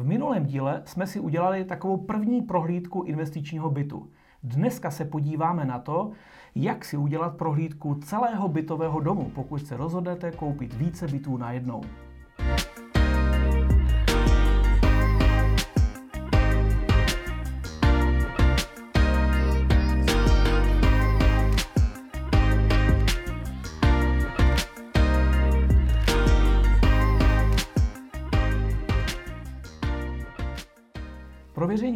V 0.00 0.06
minulém 0.06 0.46
díle 0.46 0.82
jsme 0.84 1.06
si 1.06 1.20
udělali 1.20 1.64
takovou 1.64 1.96
první 1.96 2.42
prohlídku 2.42 3.02
investičního 3.02 3.70
bytu. 3.70 4.10
Dneska 4.42 4.90
se 4.90 5.04
podíváme 5.04 5.64
na 5.64 5.78
to, 5.78 6.10
jak 6.54 6.84
si 6.84 6.96
udělat 6.96 7.36
prohlídku 7.36 7.94
celého 7.94 8.48
bytového 8.48 9.00
domu, 9.00 9.30
pokud 9.34 9.66
se 9.66 9.76
rozhodnete 9.76 10.30
koupit 10.30 10.74
více 10.74 11.08
bytů 11.08 11.36
najednou. 11.36 11.82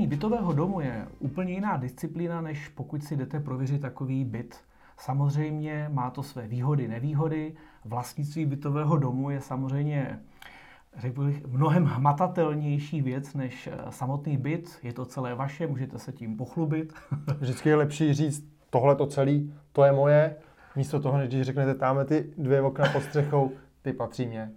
Prověření 0.04 0.20
bytového 0.20 0.52
domu 0.52 0.80
je 0.80 1.06
úplně 1.18 1.52
jiná 1.52 1.76
disciplína, 1.76 2.40
než 2.40 2.68
pokud 2.68 3.04
si 3.04 3.16
jdete 3.16 3.40
prověřit 3.40 3.80
takový 3.80 4.24
byt. 4.24 4.56
Samozřejmě 4.98 5.88
má 5.92 6.10
to 6.10 6.22
své 6.22 6.46
výhody, 6.46 6.88
nevýhody. 6.88 7.54
Vlastnictví 7.84 8.46
bytového 8.46 8.96
domu 8.96 9.30
je 9.30 9.40
samozřejmě 9.40 10.20
řekl 10.96 11.24
bych, 11.24 11.46
mnohem 11.46 11.84
hmatatelnější 11.84 13.02
věc 13.02 13.34
než 13.34 13.66
eh, 13.66 13.78
samotný 13.90 14.36
byt. 14.36 14.78
Je 14.82 14.92
to 14.92 15.04
celé 15.04 15.34
vaše, 15.34 15.66
můžete 15.66 15.98
se 15.98 16.12
tím 16.12 16.36
pochlubit. 16.36 16.92
Vždycky 17.40 17.68
je 17.68 17.76
lepší 17.76 18.14
říct, 18.14 18.44
tohle 18.70 18.96
to 18.96 19.06
celý, 19.06 19.54
to 19.72 19.84
je 19.84 19.92
moje, 19.92 20.36
místo 20.76 21.00
toho, 21.00 21.18
než 21.18 21.28
když 21.28 21.42
řeknete, 21.42 21.74
tamhle 21.74 22.04
ty 22.04 22.32
dvě 22.38 22.60
okna 22.60 22.88
pod 22.92 23.02
střechou, 23.02 23.52
ty 23.82 23.92
patří 23.92 24.26
mě. 24.26 24.50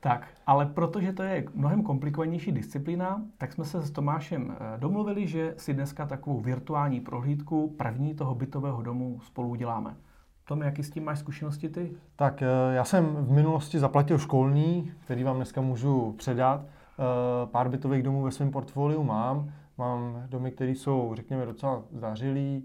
Tak, 0.00 0.26
ale 0.46 0.66
protože 0.66 1.12
to 1.12 1.22
je 1.22 1.44
mnohem 1.54 1.82
komplikovanější 1.82 2.52
disciplína, 2.52 3.22
tak 3.38 3.52
jsme 3.52 3.64
se 3.64 3.80
s 3.80 3.90
Tomášem 3.90 4.56
eh, 4.60 4.78
domluvili, 4.78 5.26
že 5.26 5.54
si 5.56 5.74
dneska 5.74 6.06
takovou 6.06 6.40
virtuální 6.40 7.00
prohlídku 7.00 7.74
první 7.78 8.14
toho 8.14 8.34
bytového 8.34 8.82
domu 8.82 9.20
spolu 9.20 9.48
uděláme. 9.48 9.96
Tom, 10.44 10.62
jaký 10.62 10.82
s 10.82 10.90
tím 10.90 11.04
máš 11.04 11.18
zkušenosti 11.18 11.68
ty? 11.68 11.92
Tak 12.16 12.42
eh, 12.42 12.46
já 12.74 12.84
jsem 12.84 13.06
v 13.06 13.30
minulosti 13.30 13.78
zaplatil 13.78 14.18
školní, 14.18 14.92
který 15.04 15.24
vám 15.24 15.36
dneska 15.36 15.60
můžu 15.60 16.12
předat. 16.12 16.60
Eh, 16.64 17.46
pár 17.46 17.68
bytových 17.68 18.02
domů 18.02 18.22
ve 18.22 18.30
svém 18.30 18.50
portfoliu 18.50 19.02
mám. 19.02 19.52
Mám 19.78 20.22
domy, 20.26 20.50
které 20.50 20.70
jsou, 20.70 21.12
řekněme, 21.14 21.46
docela 21.46 21.82
zdařilý. 21.92 22.64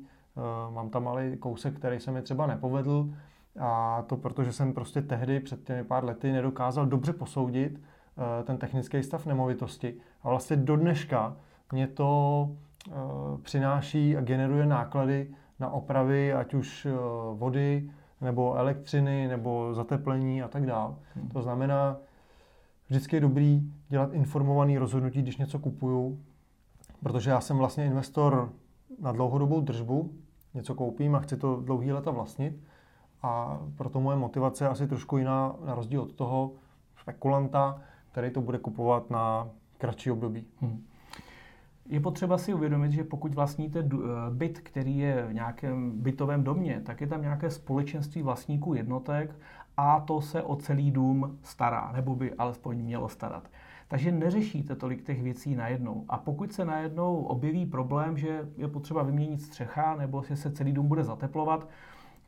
Mám 0.69 0.89
tam 0.89 1.03
malý 1.03 1.37
kousek, 1.37 1.75
který 1.75 1.99
se 1.99 2.11
mi 2.11 2.21
třeba 2.21 2.47
nepovedl. 2.47 3.09
A 3.59 4.01
to 4.07 4.17
proto, 4.17 4.43
že 4.43 4.53
jsem 4.53 4.73
prostě 4.73 5.01
tehdy 5.01 5.39
před 5.39 5.63
těmi 5.63 5.83
pár 5.83 6.05
lety 6.05 6.31
nedokázal 6.31 6.85
dobře 6.85 7.13
posoudit 7.13 7.73
uh, 7.79 8.23
ten 8.43 8.57
technický 8.57 9.03
stav 9.03 9.25
nemovitosti. 9.25 9.95
A 10.23 10.29
vlastně 10.29 10.55
do 10.55 10.75
dneška 10.75 11.37
mě 11.71 11.87
to 11.87 12.49
uh, 12.87 12.93
přináší 13.41 14.17
a 14.17 14.21
generuje 14.21 14.65
náklady 14.65 15.35
na 15.59 15.69
opravy, 15.69 16.33
ať 16.33 16.53
už 16.53 16.85
uh, 16.85 16.91
vody, 17.39 17.89
nebo 18.21 18.55
elektřiny, 18.55 19.27
nebo 19.27 19.73
zateplení 19.73 20.43
a 20.43 20.47
tak 20.47 20.65
dále. 20.65 20.95
Hmm. 21.15 21.29
To 21.29 21.41
znamená, 21.41 21.97
vždycky 22.89 23.15
je 23.15 23.19
dobrý 23.19 23.61
dělat 23.89 24.13
informovaný 24.13 24.77
rozhodnutí, 24.77 25.21
když 25.21 25.37
něco 25.37 25.59
kupuju, 25.59 26.19
protože 27.03 27.29
já 27.29 27.41
jsem 27.41 27.57
vlastně 27.57 27.85
investor 27.85 28.53
na 28.99 29.11
dlouhodobou 29.11 29.61
držbu, 29.61 30.11
něco 30.53 30.75
koupím 30.75 31.15
a 31.15 31.19
chci 31.19 31.37
to 31.37 31.61
dlouhý 31.61 31.91
leta 31.91 32.11
vlastnit 32.11 32.59
a 33.23 33.59
proto 33.77 34.01
moje 34.01 34.17
motivace 34.17 34.63
je 34.63 34.69
asi 34.69 34.87
trošku 34.87 35.17
jiná, 35.17 35.55
na 35.65 35.75
rozdíl 35.75 36.01
od 36.01 36.11
toho 36.11 36.51
spekulanta, 37.01 37.81
který 38.11 38.31
to 38.31 38.41
bude 38.41 38.57
kupovat 38.57 39.09
na 39.09 39.49
kratší 39.77 40.11
období. 40.11 40.45
Hmm. 40.61 40.83
Je 41.89 41.99
potřeba 41.99 42.37
si 42.37 42.53
uvědomit, 42.53 42.91
že 42.91 43.03
pokud 43.03 43.33
vlastníte 43.33 43.79
eh, 43.79 43.97
byt, 44.29 44.59
který 44.59 44.97
je 44.97 45.25
v 45.27 45.33
nějakém 45.33 45.91
bytovém 46.01 46.43
domě, 46.43 46.81
tak 46.85 47.01
je 47.01 47.07
tam 47.07 47.21
nějaké 47.21 47.49
společenství 47.49 48.21
vlastníků 48.21 48.73
jednotek 48.73 49.35
a 49.77 49.99
to 49.99 50.21
se 50.21 50.41
o 50.41 50.55
celý 50.55 50.91
dům 50.91 51.39
stará, 51.43 51.91
nebo 51.91 52.15
by 52.15 52.33
alespoň 52.33 52.77
mělo 52.77 53.09
starat. 53.09 53.49
Takže 53.87 54.11
neřešíte 54.11 54.75
tolik 54.75 55.03
těch 55.03 55.23
věcí 55.23 55.55
najednou. 55.55 56.05
A 56.09 56.17
pokud 56.17 56.53
se 56.53 56.65
najednou 56.65 57.23
objeví 57.23 57.65
problém, 57.65 58.17
že 58.17 58.49
je 58.57 58.67
potřeba 58.67 59.03
vyměnit 59.03 59.41
střecha, 59.41 59.95
nebo 59.95 60.23
že 60.23 60.35
se 60.35 60.51
celý 60.51 60.71
dům 60.71 60.87
bude 60.87 61.03
zateplovat, 61.03 61.67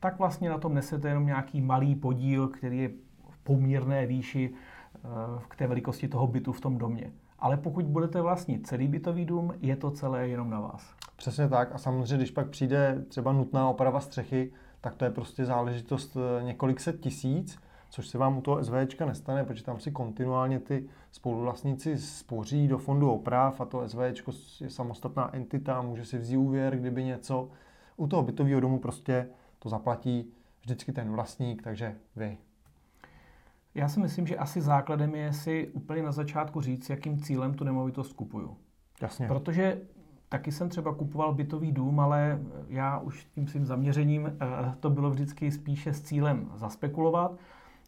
tak 0.03 0.19
vlastně 0.19 0.49
na 0.49 0.57
tom 0.57 0.73
nesete 0.73 1.07
jenom 1.07 1.25
nějaký 1.25 1.61
malý 1.61 1.95
podíl, 1.95 2.47
který 2.47 2.79
je 2.79 2.89
v 3.29 3.37
poměrné 3.37 4.05
výši 4.05 4.53
eh, 4.95 4.99
k 5.47 5.55
té 5.55 5.67
velikosti 5.67 6.07
toho 6.07 6.27
bytu 6.27 6.51
v 6.51 6.61
tom 6.61 6.77
domě. 6.77 7.11
Ale 7.39 7.57
pokud 7.57 7.85
budete 7.85 8.21
vlastnit 8.21 8.67
celý 8.67 8.87
bytový 8.87 9.25
dům, 9.25 9.53
je 9.61 9.75
to 9.75 9.91
celé 9.91 10.27
jenom 10.27 10.49
na 10.49 10.59
vás. 10.59 10.93
Přesně 11.15 11.49
tak. 11.49 11.75
A 11.75 11.77
samozřejmě, 11.77 12.17
když 12.17 12.31
pak 12.31 12.49
přijde 12.49 13.05
třeba 13.07 13.31
nutná 13.31 13.69
oprava 13.69 13.99
střechy, 13.99 14.51
tak 14.81 14.95
to 14.95 15.05
je 15.05 15.11
prostě 15.11 15.45
záležitost 15.45 16.17
eh, 16.17 16.43
několik 16.43 16.79
set 16.79 16.99
tisíc, 16.99 17.59
což 17.89 18.07
se 18.07 18.17
vám 18.17 18.37
u 18.37 18.41
toho 18.41 18.63
SVčka 18.63 19.05
nestane, 19.05 19.43
protože 19.43 19.63
tam 19.63 19.79
si 19.79 19.91
kontinuálně 19.91 20.59
ty 20.59 20.89
spoluvlastníci 21.11 21.97
spoří 21.97 22.67
do 22.67 22.77
fondu 22.77 23.11
oprav 23.11 23.61
a 23.61 23.65
to 23.65 23.89
SVčko 23.89 24.31
je 24.61 24.69
samostatná 24.69 25.35
entita, 25.35 25.81
může 25.81 26.05
si 26.05 26.17
vzít 26.17 26.37
úvěr, 26.37 26.77
kdyby 26.77 27.03
něco. 27.03 27.49
U 27.97 28.07
toho 28.07 28.23
bytového 28.23 28.59
domu 28.59 28.79
prostě 28.79 29.27
to 29.63 29.69
zaplatí 29.69 30.31
vždycky 30.61 30.91
ten 30.91 31.11
vlastník, 31.11 31.61
takže 31.61 31.95
vy. 32.15 32.37
Já 33.75 33.89
si 33.89 33.99
myslím, 33.99 34.27
že 34.27 34.37
asi 34.37 34.61
základem 34.61 35.15
je 35.15 35.33
si 35.33 35.67
úplně 35.67 36.03
na 36.03 36.11
začátku 36.11 36.61
říct, 36.61 36.89
jakým 36.89 37.19
cílem 37.21 37.53
tu 37.53 37.63
nemovitost 37.63 38.13
kupuju. 38.13 38.57
Jasně. 39.01 39.27
Protože 39.27 39.81
taky 40.29 40.51
jsem 40.51 40.69
třeba 40.69 40.93
kupoval 40.93 41.33
bytový 41.33 41.71
dům, 41.71 41.99
ale 41.99 42.39
já 42.67 42.99
už 42.99 43.25
tím 43.25 43.47
svým 43.47 43.65
zaměřením 43.65 44.27
eh, 44.27 44.75
to 44.79 44.89
bylo 44.89 45.09
vždycky 45.09 45.51
spíše 45.51 45.93
s 45.93 46.01
cílem 46.01 46.51
zaspekulovat. 46.55 47.31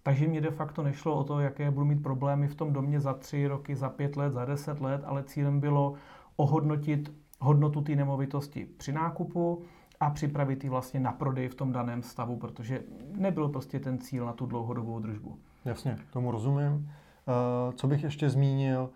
Takže 0.03 0.27
mě 0.27 0.41
de 0.41 0.51
facto 0.51 0.83
nešlo 0.83 1.15
o 1.15 1.23
to, 1.23 1.39
jaké 1.39 1.71
budu 1.71 1.85
mít 1.85 2.03
problémy 2.03 2.47
v 2.47 2.55
tom 2.55 2.73
domě 2.73 2.99
za 2.99 3.13
tři 3.13 3.47
roky, 3.47 3.75
za 3.75 3.89
pět 3.89 4.15
let, 4.15 4.33
za 4.33 4.45
deset 4.45 4.81
let, 4.81 5.01
ale 5.05 5.23
cílem 5.23 5.59
bylo 5.59 5.93
ohodnotit 6.35 7.13
hodnotu 7.39 7.81
té 7.81 7.95
nemovitosti 7.95 8.65
při 8.77 8.91
nákupu, 8.91 9.63
a 9.99 10.09
připravit 10.09 10.63
ji 10.63 10.69
vlastně 10.69 10.99
na 10.99 11.11
prodej 11.11 11.49
v 11.49 11.55
tom 11.55 11.71
daném 11.71 12.03
stavu, 12.03 12.37
protože 12.37 12.83
nebyl 13.11 13.49
prostě 13.49 13.79
ten 13.79 13.97
cíl 13.97 14.25
na 14.25 14.33
tu 14.33 14.45
dlouhodobou 14.45 14.99
držbu. 14.99 15.37
Jasně, 15.65 15.97
tomu 16.13 16.31
rozumím. 16.31 16.91
Eh, 17.27 17.73
co 17.73 17.87
bych 17.87 18.03
ještě 18.03 18.29
zmínil, 18.29 18.89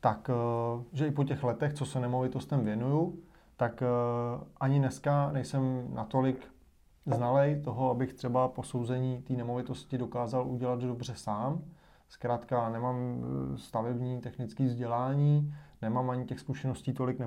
tak 0.00 0.30
eh, 0.30 0.84
že 0.92 1.06
i 1.06 1.10
po 1.10 1.24
těch 1.24 1.44
letech, 1.44 1.72
co 1.74 1.86
se 1.86 2.00
nemovitostem 2.00 2.64
věnuju, 2.64 3.18
tak 3.56 3.82
eh, 3.82 3.86
ani 4.60 4.78
dneska 4.78 5.32
nejsem 5.32 5.88
natolik 5.94 6.48
znalej 7.06 7.60
toho, 7.60 7.90
abych 7.90 8.12
třeba 8.12 8.48
posouzení 8.48 9.22
té 9.22 9.32
nemovitosti 9.32 9.98
dokázal 9.98 10.46
udělat 10.48 10.80
dobře 10.80 11.14
sám. 11.16 11.62
Zkrátka 12.08 12.68
nemám 12.68 13.24
stavební 13.56 14.20
technické 14.20 14.64
vzdělání, 14.64 15.54
nemám 15.82 16.10
ani 16.10 16.24
těch 16.24 16.40
zkušeností 16.40 16.92
tolik, 16.92 17.18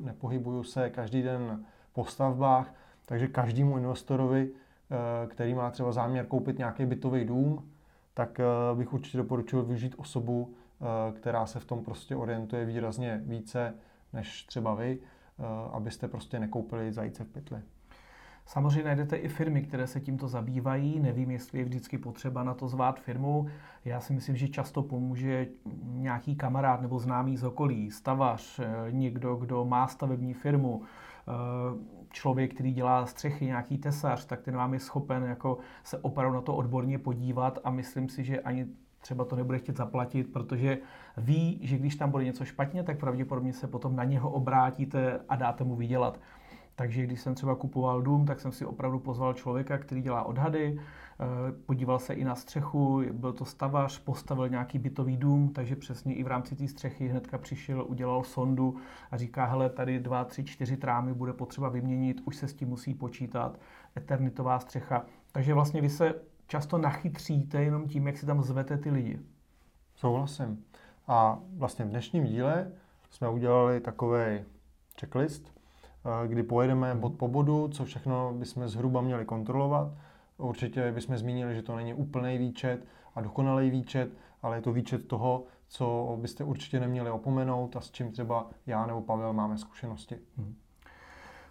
nepohybuju 0.00 0.62
se 0.62 0.90
každý 0.90 1.22
den 1.22 1.64
po 1.92 2.04
stavbách, 2.04 2.74
takže 3.06 3.28
každému 3.28 3.78
investorovi, 3.78 4.50
eh, 4.50 5.26
který 5.26 5.54
má 5.54 5.70
třeba 5.70 5.92
záměr 5.92 6.26
koupit 6.26 6.58
nějaký 6.58 6.86
bytový 6.86 7.24
dům, 7.24 7.68
tak 8.14 8.40
eh, 8.40 8.44
bych 8.74 8.92
určitě 8.92 9.18
doporučil 9.18 9.62
využít 9.62 9.94
osobu, 9.98 10.54
eh, 10.54 11.12
která 11.12 11.46
se 11.46 11.60
v 11.60 11.64
tom 11.64 11.84
prostě 11.84 12.16
orientuje 12.16 12.64
výrazně 12.64 13.20
více 13.24 13.74
než 14.12 14.42
třeba 14.42 14.74
vy, 14.74 14.98
abyste 15.72 16.08
prostě 16.08 16.38
nekoupili 16.38 16.92
zajíce 16.92 17.24
v 17.24 17.28
pytli. 17.28 17.62
Samozřejmě 18.46 18.84
najdete 18.84 19.16
i 19.16 19.28
firmy, 19.28 19.62
které 19.62 19.86
se 19.86 20.00
tímto 20.00 20.28
zabývají. 20.28 21.00
Nevím, 21.00 21.30
jestli 21.30 21.58
je 21.58 21.64
vždycky 21.64 21.98
potřeba 21.98 22.44
na 22.44 22.54
to 22.54 22.68
zvát 22.68 23.00
firmu. 23.00 23.46
Já 23.84 24.00
si 24.00 24.12
myslím, 24.12 24.36
že 24.36 24.48
často 24.48 24.82
pomůže 24.82 25.46
nějaký 25.82 26.36
kamarád 26.36 26.82
nebo 26.82 26.98
známý 26.98 27.36
z 27.36 27.44
okolí, 27.44 27.90
stavař, 27.90 28.60
někdo, 28.90 29.36
kdo 29.36 29.64
má 29.64 29.88
stavební 29.88 30.34
firmu, 30.34 30.82
člověk, 32.10 32.54
který 32.54 32.72
dělá 32.72 33.06
střechy, 33.06 33.46
nějaký 33.46 33.78
tesař, 33.78 34.24
tak 34.24 34.40
ten 34.40 34.56
vám 34.56 34.74
je 34.74 34.80
schopen 34.80 35.22
jako 35.22 35.58
se 35.84 35.98
opravdu 35.98 36.34
na 36.34 36.40
to 36.40 36.54
odborně 36.54 36.98
podívat 36.98 37.58
a 37.64 37.70
myslím 37.70 38.08
si, 38.08 38.24
že 38.24 38.40
ani 38.40 38.66
třeba 39.00 39.24
to 39.24 39.36
nebude 39.36 39.58
chtět 39.58 39.76
zaplatit, 39.76 40.32
protože 40.32 40.78
ví, 41.16 41.60
že 41.62 41.78
když 41.78 41.96
tam 41.96 42.10
bude 42.10 42.24
něco 42.24 42.44
špatně, 42.44 42.82
tak 42.82 42.98
pravděpodobně 42.98 43.52
se 43.52 43.66
potom 43.66 43.96
na 43.96 44.04
něho 44.04 44.30
obrátíte 44.30 45.20
a 45.28 45.36
dáte 45.36 45.64
mu 45.64 45.76
vydělat. 45.76 46.20
Takže 46.80 47.02
když 47.02 47.20
jsem 47.20 47.34
třeba 47.34 47.54
kupoval 47.54 48.02
dům, 48.02 48.26
tak 48.26 48.40
jsem 48.40 48.52
si 48.52 48.66
opravdu 48.66 48.98
pozval 48.98 49.34
člověka, 49.34 49.78
který 49.78 50.02
dělá 50.02 50.22
odhady, 50.22 50.78
eh, 50.78 51.52
podíval 51.66 51.98
se 51.98 52.14
i 52.14 52.24
na 52.24 52.34
střechu, 52.34 53.02
byl 53.12 53.32
to 53.32 53.44
stavař, 53.44 53.98
postavil 53.98 54.48
nějaký 54.48 54.78
bytový 54.78 55.16
dům, 55.16 55.48
takže 55.48 55.76
přesně 55.76 56.14
i 56.14 56.22
v 56.22 56.26
rámci 56.26 56.56
té 56.56 56.68
střechy 56.68 57.08
hnedka 57.08 57.38
přišel, 57.38 57.84
udělal 57.88 58.24
sondu 58.24 58.76
a 59.10 59.16
říká, 59.16 59.44
hele, 59.44 59.70
tady 59.70 60.00
dva, 60.00 60.24
tři, 60.24 60.44
čtyři 60.44 60.76
trámy 60.76 61.14
bude 61.14 61.32
potřeba 61.32 61.68
vyměnit, 61.68 62.20
už 62.24 62.36
se 62.36 62.48
s 62.48 62.54
tím 62.54 62.68
musí 62.68 62.94
počítat, 62.94 63.60
eternitová 63.96 64.58
střecha. 64.58 65.04
Takže 65.32 65.54
vlastně 65.54 65.80
vy 65.80 65.88
se 65.88 66.14
často 66.46 66.78
nachytříte 66.78 67.62
jenom 67.62 67.88
tím, 67.88 68.06
jak 68.06 68.18
si 68.18 68.26
tam 68.26 68.42
zvete 68.42 68.78
ty 68.78 68.90
lidi. 68.90 69.20
Souhlasím. 69.94 70.64
A 71.08 71.38
vlastně 71.56 71.84
v 71.84 71.88
dnešním 71.88 72.24
díle 72.24 72.72
jsme 73.10 73.28
udělali 73.28 73.80
takový 73.80 74.44
checklist, 75.00 75.59
kdy 76.26 76.42
pojedeme 76.42 76.94
bod 76.94 77.14
po 77.14 77.28
bodu, 77.28 77.68
co 77.68 77.84
všechno 77.84 78.32
bychom 78.32 78.68
zhruba 78.68 79.00
měli 79.00 79.24
kontrolovat. 79.24 79.92
Určitě 80.38 80.92
bychom 80.92 81.16
zmínili, 81.16 81.54
že 81.54 81.62
to 81.62 81.76
není 81.76 81.94
úplný 81.94 82.38
výčet 82.38 82.86
a 83.14 83.20
dokonalý 83.20 83.70
výčet, 83.70 84.10
ale 84.42 84.56
je 84.56 84.62
to 84.62 84.72
výčet 84.72 85.08
toho, 85.08 85.44
co 85.68 86.16
byste 86.20 86.44
určitě 86.44 86.80
neměli 86.80 87.10
opomenout 87.10 87.76
a 87.76 87.80
s 87.80 87.90
čím 87.90 88.12
třeba 88.12 88.50
já 88.66 88.86
nebo 88.86 89.00
Pavel 89.00 89.32
máme 89.32 89.58
zkušenosti. 89.58 90.18
Hmm. 90.36 90.54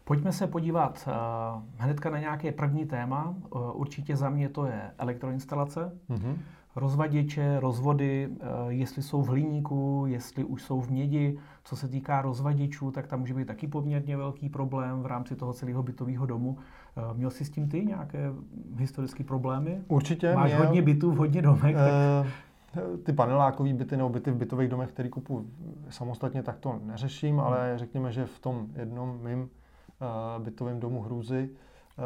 Pojďme 0.04 0.32
se 0.32 0.48
podívat 0.48 1.08
uh, 1.08 1.64
hnedka 1.78 2.10
na 2.10 2.20
nějaké 2.20 2.52
první 2.52 2.86
téma. 2.86 3.36
Uh, 3.50 3.62
určitě 3.74 4.16
za 4.16 4.30
mě 4.30 4.50
to 4.50 4.66
je 4.66 4.92
elektroinstalace. 4.98 6.00
Mm-hmm. 6.10 6.38
Rozvaděče, 6.80 7.60
rozvody, 7.60 8.28
uh, 8.30 8.38
jestli 8.68 9.02
jsou 9.02 9.22
v 9.22 9.28
hliníku, 9.28 10.04
jestli 10.08 10.44
už 10.44 10.64
jsou 10.64 10.82
v 10.82 10.90
mědi. 10.90 11.38
Co 11.64 11.76
se 11.76 11.88
týká 11.88 12.22
rozvaděčů, 12.22 12.92
tak 12.92 13.08
tam 13.08 13.20
může 13.20 13.34
být 13.34 13.48
taky 13.48 13.68
poměrně 13.68 14.18
velký 14.18 14.50
problém 14.50 15.02
v 15.02 15.06
rámci 15.06 15.36
toho 15.36 15.54
celého 15.54 15.84
bytového 15.84 16.26
domu. 16.26 16.50
Uh, 16.50 17.18
měl 17.18 17.30
jsi 17.30 17.46
s 17.46 17.50
tím 17.50 17.70
ty 17.70 17.86
nějaké 17.86 18.32
historické 18.78 19.24
problémy? 19.24 19.82
Určitě. 19.88 20.36
Máš 20.36 20.52
měl... 20.52 20.66
hodně 20.66 20.82
bytů 20.82 21.12
v 21.12 21.18
hodně 21.18 21.42
domech. 21.42 21.76
Uh, 21.76 22.28
tak 22.74 22.84
ty 23.04 23.14
panelákové 23.14 23.74
byty 23.74 23.98
nebo 23.98 24.10
byty 24.10 24.32
v 24.32 24.36
bytových 24.36 24.70
domech, 24.70 24.90
který 24.90 25.10
kupu 25.10 25.46
samostatně, 25.90 26.44
tak 26.44 26.58
to 26.60 26.80
neřeším, 26.84 27.36
hmm. 27.36 27.46
ale 27.46 27.74
řekněme, 27.76 28.12
že 28.12 28.26
v 28.26 28.40
tom 28.40 28.68
jednom 28.76 29.20
mým 29.24 29.40
uh, 29.42 30.44
bytovém 30.44 30.80
domu 30.80 31.02
hrůzy 31.02 31.50
uh, 31.98 32.06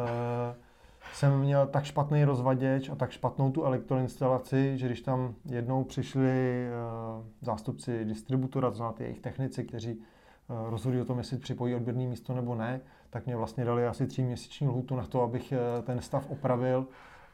jsem 1.12 1.40
měl 1.40 1.66
tak 1.66 1.84
špatný 1.84 2.24
rozvaděč 2.24 2.88
a 2.88 2.94
tak 2.94 3.10
špatnou 3.10 3.50
tu 3.50 3.64
elektroinstalaci, 3.64 4.78
že 4.78 4.86
když 4.86 5.00
tam 5.00 5.34
jednou 5.44 5.84
přišli 5.84 6.66
uh, 7.18 7.26
zástupci 7.40 8.04
distributora, 8.04 8.70
to 8.70 8.76
znamená 8.76 8.96
jejich 9.00 9.20
technici, 9.20 9.64
kteří 9.64 9.94
uh, 9.94 10.70
rozhodují 10.70 11.02
o 11.02 11.04
tom, 11.04 11.18
jestli 11.18 11.38
připojí 11.38 11.74
odběrné 11.74 12.06
místo 12.06 12.34
nebo 12.34 12.54
ne, 12.54 12.80
tak 13.10 13.26
mě 13.26 13.36
vlastně 13.36 13.64
dali 13.64 13.86
asi 13.86 14.06
tří 14.06 14.22
měsíční 14.22 14.68
lhutu 14.68 14.96
na 14.96 15.06
to, 15.06 15.22
abych 15.22 15.52
uh, 15.52 15.84
ten 15.84 16.00
stav 16.00 16.30
opravil 16.30 16.86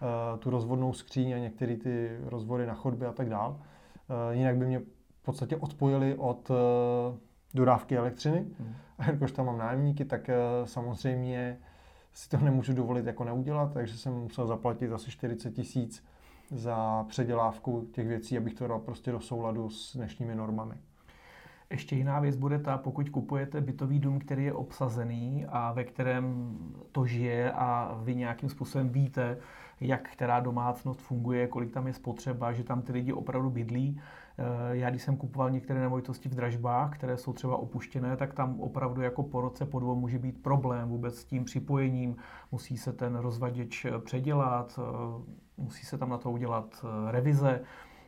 Eh, 0.02 0.38
tu 0.38 0.50
rozvodnou 0.50 0.92
skříň 0.92 1.34
a 1.34 1.38
některé 1.38 1.76
ty 1.76 2.18
rozvody 2.24 2.66
na 2.66 2.74
chodbě 2.74 3.08
a 3.08 3.12
tak 3.12 3.28
dál. 3.28 3.60
Eh, 3.60 4.34
jinak 4.36 4.56
by 4.56 4.66
mě 4.66 4.78
v 4.78 5.22
podstatě 5.22 5.56
odpojili 5.56 6.14
od 6.14 6.50
eh, 6.50 6.54
dodávky 7.54 7.96
elektřiny. 7.96 8.46
Hmm. 8.58 8.74
A 8.98 9.10
jakož 9.10 9.32
tam 9.32 9.46
mám 9.46 9.58
nájemníky, 9.58 10.04
tak 10.04 10.30
samozřejmě 10.64 11.58
si 12.12 12.28
to 12.28 12.36
nemůžu 12.36 12.72
dovolit 12.72 13.06
jako 13.06 13.24
neudělat, 13.24 13.72
takže 13.72 13.98
jsem 13.98 14.12
musel 14.12 14.46
zaplatit 14.46 14.92
asi 14.92 15.10
40 15.10 15.50
tisíc 15.50 16.04
za 16.50 17.04
předělávku 17.08 17.88
těch 17.92 18.08
věcí, 18.08 18.36
abych 18.36 18.54
to 18.54 18.68
dal 18.68 18.78
prostě 18.78 19.12
do 19.12 19.20
souladu 19.20 19.70
s 19.70 19.96
dnešními 19.96 20.34
normami. 20.34 20.74
Ještě 21.70 21.96
jiná 21.96 22.20
věc 22.20 22.36
bude 22.36 22.58
ta, 22.58 22.78
pokud 22.78 23.08
kupujete 23.08 23.60
bytový 23.60 23.98
dům, 23.98 24.18
který 24.18 24.44
je 24.44 24.52
obsazený 24.52 25.46
a 25.48 25.72
ve 25.72 25.84
kterém 25.84 26.56
to 26.92 27.06
žije 27.06 27.52
a 27.52 27.98
vy 28.02 28.14
nějakým 28.14 28.48
způsobem 28.48 28.88
víte, 28.88 29.38
jak 29.80 30.10
která 30.10 30.40
domácnost 30.40 31.00
funguje, 31.00 31.46
kolik 31.46 31.72
tam 31.72 31.86
je 31.86 31.92
spotřeba, 31.92 32.52
že 32.52 32.64
tam 32.64 32.82
ty 32.82 32.92
lidi 32.92 33.12
opravdu 33.12 33.50
bydlí. 33.50 34.00
Eh, 34.38 34.76
já 34.76 34.90
když 34.90 35.02
jsem 35.02 35.16
kupoval 35.16 35.50
některé 35.50 35.80
nemovitosti 35.80 36.28
v 36.28 36.34
dražbách, 36.34 36.96
které 36.96 37.16
jsou 37.16 37.32
třeba 37.32 37.56
opuštěné, 37.56 38.16
tak 38.16 38.34
tam 38.34 38.60
opravdu 38.60 39.02
jako 39.02 39.22
po 39.22 39.40
roce, 39.40 39.66
po 39.66 39.80
dvou 39.80 39.94
může 39.94 40.18
být 40.18 40.42
problém 40.42 40.88
vůbec 40.88 41.18
s 41.18 41.24
tím 41.24 41.44
připojením. 41.44 42.16
Musí 42.52 42.78
se 42.78 42.92
ten 42.92 43.16
rozvaděč 43.16 43.86
předělat, 44.04 44.80
eh, 44.82 45.22
musí 45.56 45.86
se 45.86 45.98
tam 45.98 46.08
na 46.08 46.18
to 46.18 46.30
udělat 46.30 46.84
eh, 46.84 47.12
revize. 47.12 47.60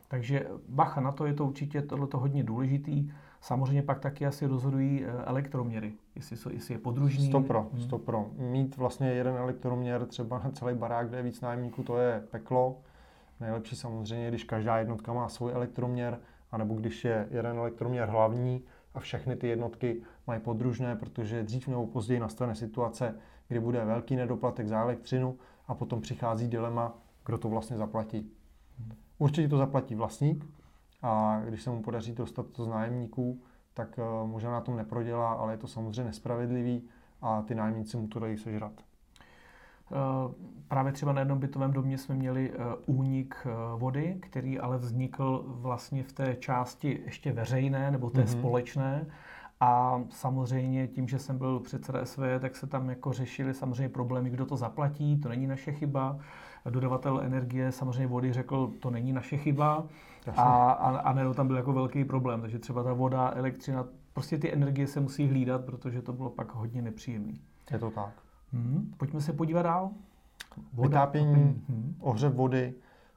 Takže 0.07 0.47
bacha 0.69 1.01
na 1.01 1.11
to 1.11 1.25
je 1.25 1.33
to 1.33 1.45
určitě 1.45 1.81
tohleto 1.81 2.19
hodně 2.19 2.43
důležitý. 2.43 3.09
Samozřejmě 3.43 3.81
pak 3.81 3.99
taky 3.99 4.25
asi 4.25 4.45
rozhodují 4.45 5.05
elektroměry, 5.05 5.93
jestli, 6.15 6.37
jsou, 6.37 6.49
jestli 6.49 6.73
je 6.73 6.77
podružný. 6.77 7.27
Stopro, 7.27 7.69
hmm. 7.73 7.81
stopro. 7.81 8.29
Mít 8.37 8.77
vlastně 8.77 9.07
jeden 9.07 9.35
elektroměr 9.35 10.05
třeba 10.05 10.41
na 10.43 10.51
celý 10.51 10.75
barák, 10.75 11.07
kde 11.07 11.17
je 11.17 11.23
víc 11.23 11.41
nájemníků, 11.41 11.83
to 11.83 11.97
je 11.97 12.23
peklo. 12.31 12.77
Nejlepší 13.39 13.75
samozřejmě, 13.75 14.29
když 14.29 14.43
každá 14.43 14.77
jednotka 14.77 15.13
má 15.13 15.29
svůj 15.29 15.51
elektroměr, 15.51 16.19
anebo 16.51 16.75
když 16.75 17.05
je 17.05 17.27
jeden 17.31 17.57
elektroměr 17.57 18.09
hlavní 18.09 18.63
a 18.93 18.99
všechny 18.99 19.35
ty 19.35 19.47
jednotky 19.47 20.01
mají 20.27 20.41
podružné, 20.41 20.95
protože 20.95 21.43
dřív 21.43 21.67
nebo 21.67 21.87
později 21.87 22.19
nastane 22.19 22.55
situace, 22.55 23.15
kdy 23.47 23.59
bude 23.59 23.85
velký 23.85 24.15
nedoplatek 24.15 24.67
za 24.67 24.81
elektřinu 24.81 25.37
a 25.67 25.75
potom 25.75 26.01
přichází 26.01 26.47
dilema, 26.47 26.97
kdo 27.25 27.37
to 27.37 27.49
vlastně 27.49 27.77
zaplatí. 27.77 28.31
Určitě 29.17 29.47
to 29.47 29.57
zaplatí 29.57 29.95
vlastník 29.95 30.45
a 31.03 31.41
když 31.47 31.61
se 31.61 31.69
mu 31.69 31.81
podaří 31.81 32.13
dostat 32.13 32.45
to 32.45 32.65
z 32.65 32.67
nájemníků, 32.67 33.41
tak 33.73 33.97
uh, 33.97 34.29
možná 34.29 34.51
na 34.51 34.61
tom 34.61 34.77
neprodělá, 34.77 35.33
ale 35.33 35.53
je 35.53 35.57
to 35.57 35.67
samozřejmě 35.67 36.03
nespravedlivý 36.03 36.83
a 37.21 37.41
ty 37.41 37.55
nájemníci 37.55 37.97
mu 37.97 38.07
to 38.07 38.19
dají 38.19 38.37
sežrat. 38.37 38.71
Uh, 39.91 40.31
právě 40.67 40.91
třeba 40.91 41.13
na 41.13 41.21
jednom 41.21 41.39
bytovém 41.39 41.71
domě 41.71 41.97
jsme 41.97 42.15
měli 42.15 42.51
uh, 42.51 42.65
únik 42.85 43.47
vody, 43.77 44.17
který 44.21 44.59
ale 44.59 44.77
vznikl 44.77 45.43
vlastně 45.47 46.03
v 46.03 46.13
té 46.13 46.35
části 46.35 47.01
ještě 47.05 47.31
veřejné 47.31 47.91
nebo 47.91 48.09
té 48.09 48.21
mm-hmm. 48.21 48.39
společné. 48.39 49.05
A 49.59 50.01
samozřejmě 50.09 50.87
tím, 50.87 51.07
že 51.07 51.19
jsem 51.19 51.37
byl 51.37 51.59
předseda 51.59 52.05
SV, 52.05 52.19
tak 52.39 52.55
se 52.55 52.67
tam 52.67 52.89
jako 52.89 53.13
řešili 53.13 53.53
samozřejmě 53.53 53.89
problémy, 53.89 54.29
kdo 54.29 54.45
to 54.45 54.57
zaplatí, 54.57 55.19
to 55.19 55.29
není 55.29 55.47
naše 55.47 55.71
chyba. 55.71 56.19
Dodavatel 56.69 57.21
energie 57.21 57.71
samozřejmě 57.71 58.07
vody 58.07 58.33
řekl, 58.33 58.71
to 58.79 58.89
není 58.89 59.13
naše 59.13 59.37
chyba. 59.37 59.85
A, 60.35 60.71
a, 60.71 60.97
a 60.97 61.13
ne, 61.13 61.33
tam 61.33 61.47
byl 61.47 61.57
jako 61.57 61.73
velký 61.73 62.05
problém, 62.05 62.41
takže 62.41 62.59
třeba 62.59 62.83
ta 62.83 62.93
voda, 62.93 63.31
elektřina, 63.35 63.85
prostě 64.13 64.37
ty 64.37 64.53
energie 64.53 64.87
se 64.87 64.99
musí 64.99 65.27
hlídat, 65.27 65.65
protože 65.65 66.01
to 66.01 66.13
bylo 66.13 66.29
pak 66.29 66.55
hodně 66.55 66.81
nepříjemné. 66.81 67.33
Je 67.71 67.79
to 67.79 67.91
tak. 67.91 68.13
Hmm, 68.53 68.93
pojďme 68.97 69.21
se 69.21 69.33
podívat 69.33 69.61
dál. 69.61 69.89
Voda, 70.73 70.87
Vytápění, 70.87 71.63
hmm. 71.69 71.95
ohřev 71.99 72.33
vody, 72.33 72.73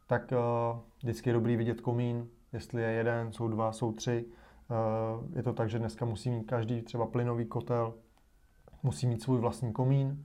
tak 0.06 0.32
uh, 0.32 0.78
vždycky 1.02 1.30
je 1.30 1.34
dobrý 1.34 1.56
vidět 1.56 1.80
komín, 1.80 2.26
jestli 2.52 2.82
je 2.82 2.88
jeden, 2.88 3.32
jsou 3.32 3.48
dva, 3.48 3.72
jsou 3.72 3.92
tři. 3.92 4.24
Uh, 4.70 5.36
je 5.36 5.42
to 5.42 5.52
tak, 5.52 5.70
že 5.70 5.78
dneska 5.78 6.04
musí 6.04 6.30
mít 6.30 6.44
každý 6.44 6.82
třeba 6.82 7.06
plynový 7.06 7.44
kotel, 7.44 7.94
musí 8.82 9.06
mít 9.06 9.22
svůj 9.22 9.38
vlastní 9.38 9.72
komín, 9.72 10.24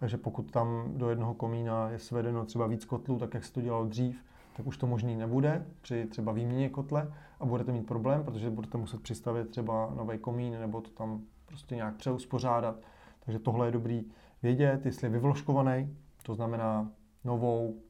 takže 0.00 0.16
pokud 0.16 0.50
tam 0.50 0.92
do 0.94 1.10
jednoho 1.10 1.34
komína 1.34 1.90
je 1.90 1.98
svedeno 1.98 2.44
třeba 2.44 2.66
víc 2.66 2.84
kotlů, 2.84 3.18
tak 3.18 3.34
jak 3.34 3.44
se 3.44 3.52
to 3.52 3.60
dělalo 3.60 3.84
dřív, 3.84 4.24
tak 4.56 4.66
už 4.66 4.76
to 4.76 4.86
možný 4.86 5.16
nebude 5.16 5.66
při 5.80 6.06
třeba 6.06 6.32
výměně 6.32 6.68
kotle 6.68 7.12
a 7.40 7.46
budete 7.46 7.72
mít 7.72 7.86
problém, 7.86 8.24
protože 8.24 8.50
budete 8.50 8.78
muset 8.78 9.02
přistavit 9.02 9.48
třeba 9.50 9.92
nový 9.96 10.18
komín 10.18 10.60
nebo 10.60 10.80
to 10.80 10.90
tam 10.90 11.20
prostě 11.46 11.76
nějak 11.76 11.96
přeuspořádat. 11.96 12.76
Takže 13.24 13.38
tohle 13.38 13.66
je 13.66 13.72
dobrý 13.72 14.04
vědět, 14.42 14.86
jestli 14.86 15.06
je 15.06 15.10
vyvložkovaný, 15.10 15.96
to 16.22 16.34
znamená 16.34 16.90
novou 17.24 17.80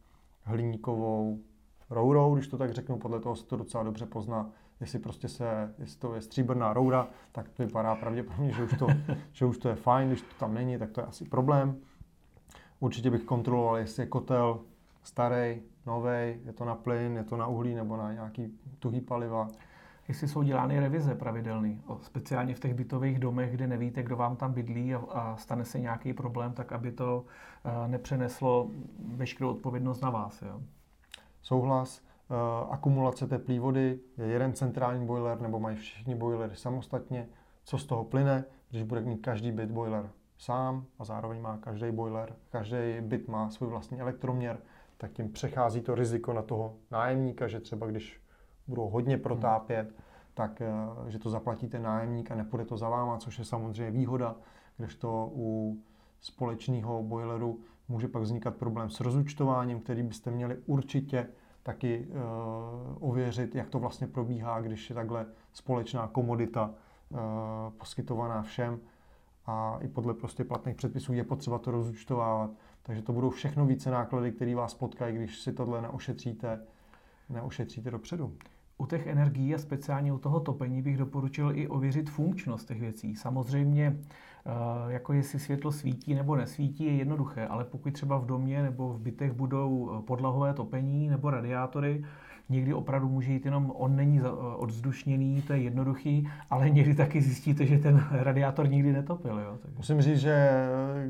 hliníkovou 0.43 1.39
rourou, 1.91 2.35
když 2.35 2.49
to 2.49 2.59
tak 2.59 2.73
řeknu, 2.73 2.99
podle 2.99 3.21
toho 3.21 3.37
se 3.37 3.47
to 3.47 3.57
docela 3.57 3.85
dobře 3.85 4.07
pozná, 4.07 4.51
jestli 4.81 4.99
prostě 4.99 5.29
se, 5.29 5.75
jestli 5.79 5.99
to 5.99 6.15
je 6.15 6.21
stříbrná 6.21 6.73
roura, 6.73 7.09
tak 7.33 7.49
to 7.49 7.67
vypadá 7.67 7.95
pravděpodobně, 7.95 8.53
že 8.53 8.65
už 8.65 8.79
to, 8.79 8.87
že 9.33 9.45
už 9.45 9.59
to 9.59 9.69
je 9.69 9.75
fajn, 9.75 10.09
když 10.09 10.23
to 10.23 10.35
tam 10.39 10.55
není, 10.55 10.79
tak 10.79 10.91
to 10.91 11.01
je 11.01 11.07
asi 11.07 11.25
problém. 11.25 11.77
Určitě 12.81 13.11
bych 13.11 13.25
kontroloval, 13.25 13.77
jestli 13.77 14.03
je 14.03 14.07
kotel 14.07 14.61
starý, 15.03 15.63
nový, 15.87 16.41
je 16.45 16.53
to 16.55 16.65
na 16.65 16.75
plyn, 16.75 17.17
je 17.17 17.25
to 17.25 17.37
na 17.37 17.47
uhlí 17.47 17.75
nebo 17.75 17.97
na 17.97 18.13
nějaký 18.13 18.59
tuhý 18.79 19.01
paliva. 19.01 19.49
Jestli 20.09 20.29
jsou 20.29 20.43
dělány 20.43 20.81
revize 20.81 21.15
pravidelný, 21.15 21.83
speciálně 22.03 22.55
v 22.55 22.61
těch 22.61 22.75
bytových 22.75 23.19
domech, 23.19 23.53
kde 23.53 23.67
nevíte, 23.67 24.03
kdo 24.03 24.17
vám 24.17 24.37
tam 24.37 24.53
bydlí 24.53 24.95
a, 24.95 24.99
a 24.99 25.37
stane 25.37 25.65
se 25.65 25.81
nějaký 25.81 26.13
problém, 26.13 26.53
tak 26.53 26.73
aby 26.73 26.93
to 26.93 27.25
uh, 27.65 27.89
nepřeneslo 27.89 28.71
veškerou 29.15 29.51
odpovědnost 29.51 30.01
na 30.01 30.11
vás. 30.11 30.43
Jo? 30.43 30.61
Souhlas. 31.43 32.03
Uh, 32.31 32.73
akumulace 32.73 33.27
teplé 33.27 33.59
vody 33.59 34.01
je 34.19 34.27
jeden 34.27 34.53
centrální 34.53 35.07
boiler, 35.07 35.41
nebo 35.41 35.61
mají 35.61 35.77
všichni 35.77 36.15
boilery 36.15 36.57
samostatně. 36.57 37.29
Co 37.65 37.79
z 37.79 37.87
toho 37.87 38.05
plyne, 38.05 38.45
když 38.71 38.83
bude 38.83 39.01
mít 39.01 39.19
každý 39.19 39.53
byt 39.53 39.71
boiler 39.71 40.11
sám 40.41 40.85
a 40.99 41.05
zároveň 41.05 41.41
má 41.41 41.57
každý 41.57 41.93
boiler, 41.93 42.37
každý 42.51 42.77
byt 43.01 43.29
má 43.29 43.51
svůj 43.51 43.69
vlastní 43.69 44.01
elektroměr, 44.01 44.59
tak 44.97 45.13
tím 45.13 45.33
přechází 45.33 45.81
to 45.81 45.95
riziko 45.95 46.33
na 46.33 46.43
toho 46.43 46.77
nájemníka, 46.91 47.49
že 47.49 47.61
třeba 47.61 47.87
když 47.87 48.21
budou 48.67 48.89
hodně 48.89 49.19
protápět, 49.19 49.87
hmm. 49.87 49.97
tak 50.35 50.61
eh, 50.61 50.71
že 51.07 51.19
to 51.19 51.31
zaplatí 51.31 51.69
ten 51.69 51.83
nájemník 51.83 52.31
a 52.31 52.35
nepůjde 52.35 52.65
to 52.65 52.77
za 52.77 52.89
váma, 52.89 53.19
což 53.19 53.39
je 53.39 53.45
samozřejmě 53.45 53.91
výhoda, 53.91 54.37
když 54.77 54.95
to 54.95 55.31
u 55.35 55.79
společného 56.21 57.03
boileru 57.03 57.61
může 57.89 58.09
pak 58.09 58.23
vznikat 58.23 58.57
problém 58.57 58.91
s 58.91 59.01
rozúčtováním, 59.01 59.81
který 59.81 60.03
byste 60.03 60.31
měli 60.31 60.57
určitě 60.67 61.27
taky 61.63 62.07
uh, 62.09 63.09
ověřit, 63.11 63.55
jak 63.55 63.69
to 63.69 63.79
vlastně 63.79 64.07
probíhá, 64.07 64.61
když 64.61 64.91
je 64.91 64.95
takhle 64.95 65.27
společná 65.53 66.09
komodita 66.09 66.71
uh, 67.11 67.19
poskytovaná 67.79 68.43
všem 68.43 68.81
a 69.51 69.79
i 69.81 69.89
podle 69.89 70.15
prostě 70.15 70.45
platných 70.45 70.77
předpisů 70.77 71.13
je 71.13 71.25
potřeba 71.25 71.59
to 71.59 71.71
rozúčtovávat. 71.71 72.51
Takže 72.83 73.03
to 73.03 73.13
budou 73.13 73.31
všechno 73.31 73.67
více 73.67 73.91
náklady, 73.91 74.33
které 74.33 74.55
vás 74.55 74.75
potkají, 74.75 75.17
když 75.17 75.39
si 75.39 75.53
tohle 75.53 75.83
neošetříte, 75.83 76.67
neošetříte 77.29 77.91
dopředu. 77.91 78.37
U 78.81 78.87
těch 78.87 79.07
energií 79.07 79.55
a 79.55 79.59
speciálně 79.59 80.13
u 80.13 80.19
toho 80.19 80.41
topení 80.41 80.83
bych 80.83 80.97
doporučil 80.97 81.53
i 81.55 81.69
ověřit 81.69 82.11
funkčnost 82.11 82.69
těch 82.69 82.81
věcí. 82.81 83.17
Samozřejmě, 83.17 83.97
eh, 83.97 84.93
jako 84.93 85.13
jestli 85.13 85.39
světlo 85.39 85.73
svítí 85.73 86.15
nebo 86.15 86.37
nesvítí, 86.37 86.85
je 86.85 86.93
jednoduché, 86.93 87.47
ale 87.47 87.65
pokud 87.65 87.93
třeba 87.93 88.19
v 88.19 88.27
domě 88.27 88.63
nebo 88.63 88.93
v 88.93 89.01
bytech 89.01 89.33
budou 89.33 89.91
eh, 89.93 90.03
podlahové 90.03 90.55
topení 90.55 91.09
nebo 91.09 91.31
radiátory, 91.31 92.05
někdy 92.49 92.75
opravdu 92.75 93.09
může 93.09 93.33
jít 93.33 93.45
jenom, 93.45 93.73
on 93.75 93.97
není 93.97 94.19
eh, 94.19 94.29
odzdušněný, 94.57 95.43
to 95.43 95.53
je 95.53 95.59
jednoduchý, 95.63 96.29
ale 96.51 96.71
někdy 96.71 96.95
taky 96.95 97.23
zjistíte, 97.23 97.67
že 97.67 97.79
ten 97.79 98.07
radiátor 98.11 98.69
nikdy 98.69 98.93
netopil. 98.93 99.39
Jo? 99.39 99.59
Takže... 99.63 99.77
Musím 99.77 100.03
říct, 100.03 100.21
že 100.21 100.51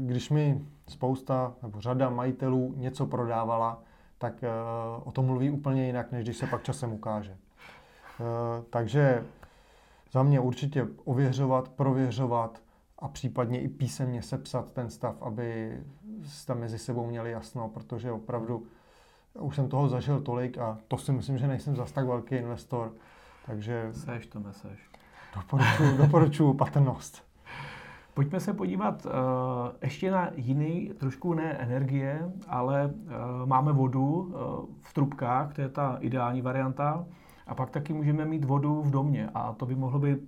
když 0.07 0.31
mi 0.31 0.61
spousta 0.89 1.55
nebo 1.63 1.81
řada 1.81 2.11
majitelů 2.11 2.75
něco 2.77 3.07
prodávala, 3.07 3.83
tak 4.19 4.45
o 5.05 5.13
tom 5.13 5.27
mluví 5.27 5.51
úplně 5.51 5.87
jinak, 5.87 6.13
než 6.13 6.25
když 6.25 6.37
se 6.37 6.47
pak 6.47 6.63
časem 6.63 6.93
ukáže. 6.93 7.37
Eh, 8.21 8.63
takže 8.71 9.25
za 10.13 10.23
mě 10.23 10.41
určitě 10.41 10.87
ověřovat, 11.05 11.69
prověřovat 11.69 12.63
a 12.99 13.09
případně 13.09 13.61
i 13.61 13.69
písemně 13.69 14.23
sepsat 14.23 14.73
ten 14.73 14.91
stav, 14.91 15.23
aby 15.23 15.79
tam 16.47 16.59
mezi 16.59 16.79
sebou 16.79 17.07
měli 17.07 17.31
jasno, 17.31 17.69
protože 17.69 18.13
opravdu 18.13 18.67
už 19.39 19.57
jsem 19.57 19.69
toho 19.69 19.89
zažil 19.89 20.21
tolik 20.21 20.59
a 20.59 20.79
to 20.89 20.99
si 20.99 21.13
myslím, 21.13 21.39
že 21.39 21.47
nejsem 21.47 21.77
zas 21.77 21.93
tak 21.93 22.07
velký 22.07 22.35
investor, 22.35 22.93
takže... 23.47 23.91
Seš 23.93 24.27
to 24.27 24.39
neseš. 24.39 24.91
Doporučuji, 25.37 25.97
doporučuji 25.99 26.55
patrnost. 26.55 27.31
Pojďme 28.15 28.41
se 28.41 28.53
podívat 28.53 29.07
uh, 29.07 29.13
ještě 29.83 30.11
na 30.11 30.31
jiný, 30.35 30.93
trošku 30.99 31.35
ne 31.35 31.53
energie, 31.53 32.33
ale 32.49 32.87
uh, 32.87 33.47
máme 33.47 33.73
vodu 33.73 34.05
uh, 34.05 34.33
v 34.83 34.95
trubkách, 34.95 35.55
to 35.55 35.61
je 35.61 35.69
ta 35.69 35.97
ideální 36.01 36.43
varianta. 36.43 37.07
A 37.51 37.55
pak 37.55 37.71
taky 37.71 37.93
můžeme 37.93 38.25
mít 38.25 38.45
vodu 38.45 38.83
v 38.83 38.91
domě 38.91 39.31
a 39.35 39.53
to 39.53 39.67
by 39.67 39.75
mohlo 39.75 39.99
být 39.99 40.19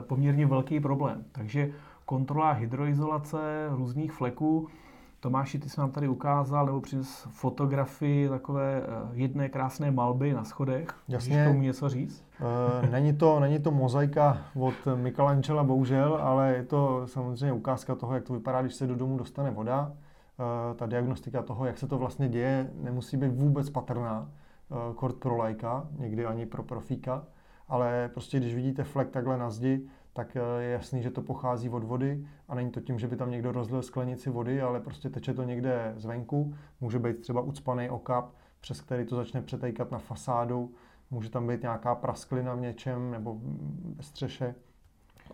poměrně 0.00 0.46
velký 0.46 0.80
problém. 0.80 1.24
Takže 1.32 1.70
kontrola 2.04 2.52
hydroizolace 2.52 3.68
různých 3.70 4.12
fleků. 4.12 4.68
Tomáši, 5.20 5.58
ty 5.58 5.68
jsi 5.68 5.80
nám 5.80 5.90
tady 5.90 6.08
ukázal, 6.08 6.66
nebo 6.66 6.80
přines 6.80 7.26
fotografii 7.30 8.28
takové 8.28 8.82
eh, 8.82 8.86
jedné 9.12 9.48
krásné 9.48 9.90
malby 9.90 10.32
na 10.32 10.44
schodech. 10.44 10.88
Jasně. 11.08 11.30
Můžeš 11.30 11.48
tomu 11.48 11.62
něco 11.62 11.88
říct? 11.88 12.24
E, 12.84 12.90
není, 12.90 13.12
to, 13.12 13.40
není 13.40 13.58
to 13.58 13.70
mozaika 13.70 14.38
od 14.54 14.74
Michelangela, 14.94 15.64
bohužel, 15.64 16.18
ale 16.22 16.52
je 16.52 16.64
to 16.64 17.02
samozřejmě 17.06 17.52
ukázka 17.52 17.94
toho, 17.94 18.14
jak 18.14 18.24
to 18.24 18.32
vypadá, 18.32 18.62
když 18.62 18.74
se 18.74 18.86
do 18.86 18.94
domu 18.94 19.18
dostane 19.18 19.50
voda. 19.50 19.92
E, 20.72 20.74
ta 20.74 20.86
diagnostika 20.86 21.42
toho, 21.42 21.66
jak 21.66 21.78
se 21.78 21.86
to 21.86 21.98
vlastně 21.98 22.28
děje, 22.28 22.70
nemusí 22.82 23.16
být 23.16 23.32
vůbec 23.32 23.70
patrná. 23.70 24.28
Eh, 24.70 24.94
kort 24.94 25.16
pro 25.16 25.36
lajka, 25.36 25.88
někdy 25.98 26.26
ani 26.26 26.46
pro 26.46 26.62
profíka, 26.62 27.26
ale 27.68 28.10
prostě 28.14 28.38
když 28.38 28.54
vidíte 28.54 28.84
flek 28.84 29.10
takhle 29.10 29.38
na 29.38 29.50
zdi, 29.50 29.88
tak 30.12 30.36
eh, 30.36 30.62
je 30.62 30.70
jasný, 30.70 31.02
že 31.02 31.10
to 31.10 31.22
pochází 31.22 31.68
od 31.68 31.84
vody. 31.84 32.26
A 32.48 32.54
není 32.54 32.70
to 32.70 32.80
tím, 32.80 32.98
že 32.98 33.06
by 33.06 33.16
tam 33.16 33.30
někdo 33.30 33.52
rozlil 33.52 33.82
sklenici 33.82 34.30
vody, 34.30 34.62
ale 34.62 34.80
prostě 34.80 35.10
teče 35.10 35.34
to 35.34 35.42
někde 35.42 35.94
zvenku, 35.96 36.54
může 36.80 36.98
být 36.98 37.20
třeba 37.20 37.40
ucpaný 37.40 37.90
okap, 37.90 38.34
přes 38.60 38.80
který 38.80 39.06
to 39.06 39.16
začne 39.16 39.42
přetejkat 39.42 39.90
na 39.90 39.98
fasádu, 39.98 40.72
může 41.10 41.30
tam 41.30 41.46
být 41.46 41.62
nějaká 41.62 41.94
prasklina 41.94 42.54
v 42.54 42.60
něčem 42.60 43.10
nebo 43.10 43.38
ve 43.96 44.02
střeše, 44.02 44.54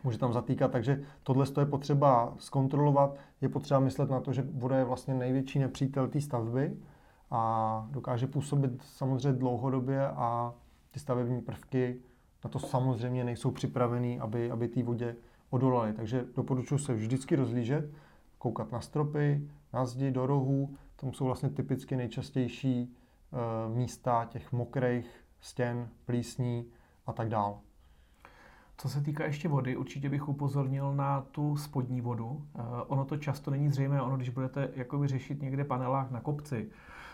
může 0.05 0.19
tam 0.19 0.33
zatýkat, 0.33 0.71
takže 0.71 1.03
tohle 1.23 1.47
je 1.61 1.67
potřeba 1.67 2.35
zkontrolovat, 2.38 3.17
je 3.41 3.49
potřeba 3.49 3.81
myslet 3.81 4.11
na 4.11 4.21
to, 4.21 4.33
že 4.33 4.47
voda 4.53 4.79
je 4.79 4.85
vlastně 4.85 5.14
největší 5.14 5.59
nepřítel 5.59 6.09
té 6.09 6.21
stavby, 6.21 6.76
a 7.35 7.87
dokáže 7.91 8.26
působit 8.26 8.83
samozřejmě 8.83 9.38
dlouhodobě 9.38 10.09
a 10.09 10.55
ty 10.91 11.00
stavební 11.00 11.43
prvky 11.43 12.00
na 12.45 12.50
to 12.50 12.59
samozřejmě 12.59 13.25
nejsou 13.25 13.50
připravený, 13.50 14.21
aby, 14.21 14.50
aby 14.50 14.69
té 14.69 14.83
vodě 14.83 15.17
odolali. 15.50 15.93
Takže 15.93 16.25
doporučuji 16.37 16.79
se 16.79 16.95
vždycky 16.95 17.37
rozlížet, 17.37 17.91
koukat 18.38 18.73
na 18.73 18.81
stropy, 18.81 19.49
na 19.73 19.87
zdi, 19.87 20.11
do 20.11 20.26
rohů. 20.26 20.76
Tam 20.97 21.12
jsou 21.12 21.25
vlastně 21.25 21.49
typicky 21.49 21.97
nejčastější 21.97 22.83
e, 22.83 22.88
místa 23.75 24.25
těch 24.25 24.53
mokrých 24.53 25.25
stěn, 25.41 25.88
plísní 26.05 26.67
a 27.07 27.12
tak 27.12 27.29
dále. 27.29 27.55
Co 28.76 28.88
se 28.88 29.00
týká 29.00 29.25
ještě 29.25 29.49
vody, 29.49 29.76
určitě 29.76 30.09
bych 30.09 30.29
upozornil 30.29 30.95
na 30.95 31.21
tu 31.21 31.57
spodní 31.57 32.00
vodu. 32.00 32.45
E, 32.55 32.85
ono 32.87 33.05
to 33.05 33.17
často 33.17 33.50
není 33.50 33.71
zřejmé, 33.71 34.03
ono 34.03 34.17
když 34.17 34.29
budete 34.29 34.71
jakoby 34.75 35.09
řešit 35.09 35.43
někde 35.43 35.64
panelách 35.64 36.11
na 36.11 36.21
kopci, 36.21 36.71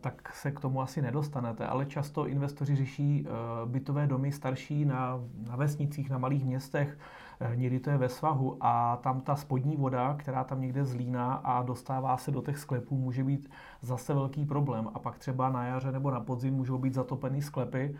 tak 0.00 0.34
se 0.34 0.50
k 0.50 0.60
tomu 0.60 0.80
asi 0.80 1.02
nedostanete. 1.02 1.66
Ale 1.66 1.86
často 1.86 2.26
investoři 2.26 2.76
řeší 2.76 3.26
eh, 3.26 3.30
bytové 3.66 4.06
domy 4.06 4.32
starší 4.32 4.84
na, 4.84 5.20
na 5.48 5.56
vesnicích, 5.56 6.10
na 6.10 6.18
malých 6.18 6.44
městech, 6.44 6.98
eh, 7.40 7.56
někdy 7.56 7.80
to 7.80 7.90
je 7.90 7.96
ve 7.96 8.08
svahu 8.08 8.56
a 8.60 8.96
tam 8.96 9.20
ta 9.20 9.36
spodní 9.36 9.76
voda, 9.76 10.14
která 10.18 10.44
tam 10.44 10.60
někde 10.60 10.84
zlíná 10.84 11.34
a 11.34 11.62
dostává 11.62 12.16
se 12.16 12.30
do 12.30 12.42
těch 12.42 12.58
sklepů, 12.58 12.96
může 12.96 13.24
být 13.24 13.50
zase 13.82 14.14
velký 14.14 14.44
problém. 14.44 14.88
A 14.94 14.98
pak 14.98 15.18
třeba 15.18 15.50
na 15.50 15.64
jaře 15.66 15.92
nebo 15.92 16.10
na 16.10 16.20
podzim 16.20 16.54
můžou 16.54 16.78
být 16.78 16.94
zatopený 16.94 17.42
sklepy, 17.42 17.96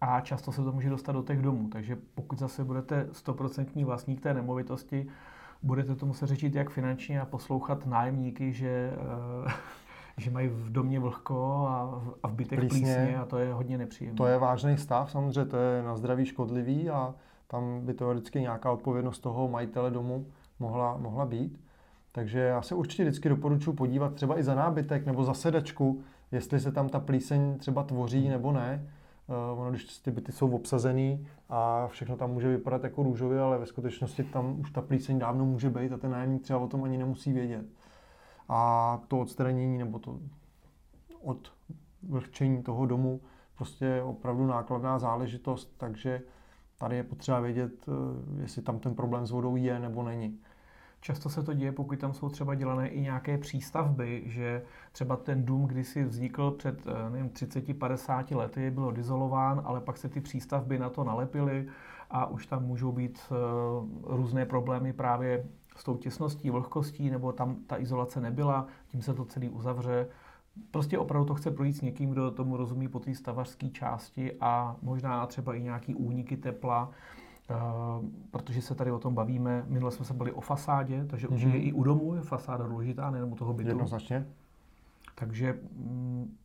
a 0.00 0.20
často 0.20 0.52
se 0.52 0.64
to 0.64 0.72
může 0.72 0.90
dostat 0.90 1.12
do 1.12 1.22
těch 1.22 1.42
domů. 1.42 1.68
Takže 1.68 1.98
pokud 2.14 2.38
zase 2.38 2.64
budete 2.64 3.08
100% 3.12 3.84
vlastník 3.84 4.20
té 4.20 4.34
nemovitosti, 4.34 5.06
budete 5.62 5.94
to 5.94 6.06
muset 6.06 6.26
řešit 6.26 6.54
jak 6.54 6.70
finančně 6.70 7.20
a 7.20 7.24
poslouchat 7.24 7.86
nájemníky, 7.86 8.52
že 8.52 8.92
že 10.20 10.30
mají 10.30 10.48
v 10.48 10.72
domě 10.72 11.00
vlhko 11.00 11.66
a, 11.68 12.02
a 12.22 12.28
v 12.28 12.32
bytech 12.32 12.58
plísně, 12.58 12.78
plísně 12.78 13.18
a 13.18 13.24
to 13.24 13.38
je 13.38 13.52
hodně 13.52 13.78
nepříjemné. 13.78 14.16
To 14.16 14.26
je 14.26 14.38
vážný 14.38 14.76
stav, 14.76 15.10
samozřejmě 15.10 15.44
to 15.44 15.56
je 15.56 15.82
na 15.82 15.96
zdraví 15.96 16.26
škodlivý 16.26 16.90
a 16.90 17.14
tam 17.46 17.80
by 17.86 17.94
teoreticky 17.94 18.40
nějaká 18.40 18.72
odpovědnost 18.72 19.18
toho 19.18 19.48
majitele 19.48 19.90
domu 19.90 20.26
mohla, 20.58 20.96
mohla 20.96 21.26
být. 21.26 21.60
Takže 22.12 22.38
já 22.38 22.62
se 22.62 22.74
určitě 22.74 23.02
vždycky 23.02 23.28
doporučuji 23.28 23.72
podívat 23.72 24.14
třeba 24.14 24.38
i 24.38 24.42
za 24.42 24.54
nábytek 24.54 25.06
nebo 25.06 25.24
za 25.24 25.34
sedačku, 25.34 26.02
jestli 26.32 26.60
se 26.60 26.72
tam 26.72 26.88
ta 26.88 27.00
plíseň 27.00 27.58
třeba 27.58 27.82
tvoří 27.82 28.28
nebo 28.28 28.52
ne. 28.52 28.88
Uh, 29.52 29.60
ono, 29.60 29.70
když 29.70 29.98
ty 29.98 30.10
byty 30.10 30.32
jsou 30.32 30.50
obsazený 30.50 31.26
a 31.48 31.86
všechno 31.86 32.16
tam 32.16 32.30
může 32.30 32.48
vypadat 32.48 32.84
jako 32.84 33.02
růžově, 33.02 33.40
ale 33.40 33.58
ve 33.58 33.66
skutečnosti 33.66 34.24
tam 34.24 34.60
už 34.60 34.70
ta 34.70 34.82
plíseň 34.82 35.18
dávno 35.18 35.44
může 35.44 35.70
být 35.70 35.92
a 35.92 35.98
ten 35.98 36.10
nájemník 36.10 36.42
třeba 36.42 36.58
o 36.58 36.68
tom 36.68 36.84
ani 36.84 36.98
nemusí 36.98 37.32
vědět 37.32 37.66
a 38.52 39.00
to 39.08 39.20
odstranění 39.20 39.78
nebo 39.78 39.98
to 39.98 40.20
odvlhčení 41.22 42.62
toho 42.62 42.86
domu 42.86 43.20
prostě 43.56 43.84
je 43.84 44.02
opravdu 44.02 44.46
nákladná 44.46 44.98
záležitost, 44.98 45.74
takže 45.76 46.22
tady 46.78 46.96
je 46.96 47.02
potřeba 47.02 47.40
vědět, 47.40 47.72
eh, 47.88 48.42
jestli 48.42 48.62
tam 48.62 48.78
ten 48.78 48.94
problém 48.94 49.26
s 49.26 49.30
vodou 49.30 49.56
je 49.56 49.78
nebo 49.78 50.02
není. 50.02 50.38
Často 51.00 51.28
se 51.28 51.42
to 51.42 51.54
děje, 51.54 51.72
pokud 51.72 51.98
tam 51.98 52.12
jsou 52.12 52.28
třeba 52.28 52.54
dělané 52.54 52.88
i 52.88 53.00
nějaké 53.00 53.38
přístavby, 53.38 54.22
že 54.26 54.62
třeba 54.92 55.16
ten 55.16 55.44
dům 55.44 55.66
kdysi 55.66 56.04
vznikl 56.04 56.50
před 56.50 56.86
eh, 56.86 57.10
nevím, 57.10 57.28
30-50 57.28 58.36
lety, 58.36 58.70
byl 58.70 58.92
dizolován, 58.92 59.62
ale 59.64 59.80
pak 59.80 59.96
se 59.96 60.08
ty 60.08 60.20
přístavby 60.20 60.78
na 60.78 60.90
to 60.90 61.04
nalepily 61.04 61.68
a 62.10 62.26
už 62.26 62.46
tam 62.46 62.64
můžou 62.64 62.92
být 62.92 63.20
eh, 63.30 63.34
různé 64.02 64.46
problémy 64.46 64.92
právě 64.92 65.44
s 65.76 65.84
tou 65.84 65.96
těsností, 65.96 66.50
vlhkostí, 66.50 67.10
nebo 67.10 67.32
tam 67.32 67.56
ta 67.66 67.78
izolace 67.78 68.20
nebyla, 68.20 68.66
tím 68.88 69.02
se 69.02 69.14
to 69.14 69.24
celý 69.24 69.48
uzavře. 69.48 70.08
Prostě 70.70 70.98
opravdu 70.98 71.26
to 71.26 71.34
chce 71.34 71.50
projít 71.50 71.72
s 71.72 71.80
někým, 71.80 72.10
kdo 72.10 72.30
tomu 72.30 72.56
rozumí 72.56 72.88
po 72.88 72.98
té 72.98 73.14
stavařské 73.14 73.68
části 73.68 74.32
a 74.40 74.76
možná 74.82 75.26
třeba 75.26 75.54
i 75.54 75.62
nějaký 75.62 75.94
úniky 75.94 76.36
tepla, 76.36 76.90
Uh, 77.50 78.06
protože 78.30 78.62
se 78.62 78.74
tady 78.74 78.90
o 78.90 78.98
tom 78.98 79.14
bavíme. 79.14 79.64
Minule 79.66 79.92
jsme 79.92 80.04
se 80.04 80.14
byli 80.14 80.32
o 80.32 80.40
fasádě, 80.40 81.04
takže 81.04 81.28
mm-hmm. 81.28 81.32
určitě 81.32 81.58
i 81.58 81.72
u 81.72 81.82
domu 81.82 82.14
je 82.14 82.20
fasáda 82.20 82.66
důležitá, 82.66 83.10
nejen 83.10 83.32
u 83.32 83.36
toho 83.36 83.52
bytu. 83.52 83.68
Jednoznačně. 83.68 84.26
Takže... 85.14 85.58
Mm, 85.76 86.36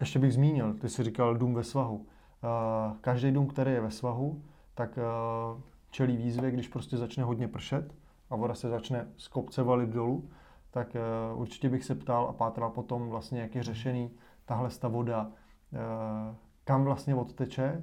Ještě 0.00 0.18
bych 0.18 0.32
zmínil, 0.32 0.74
ty 0.74 0.88
jsi 0.88 1.02
říkal 1.02 1.36
dům 1.36 1.54
ve 1.54 1.64
svahu. 1.64 1.96
Uh, 1.96 2.96
každý 3.00 3.32
dům, 3.32 3.46
který 3.46 3.72
je 3.72 3.80
ve 3.80 3.90
svahu, 3.90 4.42
tak 4.74 4.98
uh, 4.98 5.60
čelí 5.90 6.16
výzvě, 6.16 6.50
když 6.50 6.68
prostě 6.68 6.96
začne 6.96 7.24
hodně 7.24 7.48
pršet 7.48 7.94
a 8.30 8.36
voda 8.36 8.54
se 8.54 8.68
začne 8.68 9.08
z 9.16 9.28
kopce 9.28 9.62
valit 9.62 9.90
dolů, 9.90 10.30
tak 10.70 10.96
uh, 11.34 11.40
určitě 11.40 11.68
bych 11.68 11.84
se 11.84 11.94
ptal 11.94 12.26
a 12.26 12.32
pátral 12.32 12.70
potom 12.70 13.08
vlastně, 13.08 13.40
jak 13.40 13.54
je 13.54 13.62
řešený 13.62 14.10
tahle 14.44 14.70
ta 14.80 14.88
voda, 14.88 15.26
uh, 15.26 16.36
kam 16.64 16.84
vlastně 16.84 17.14
odteče 17.14 17.82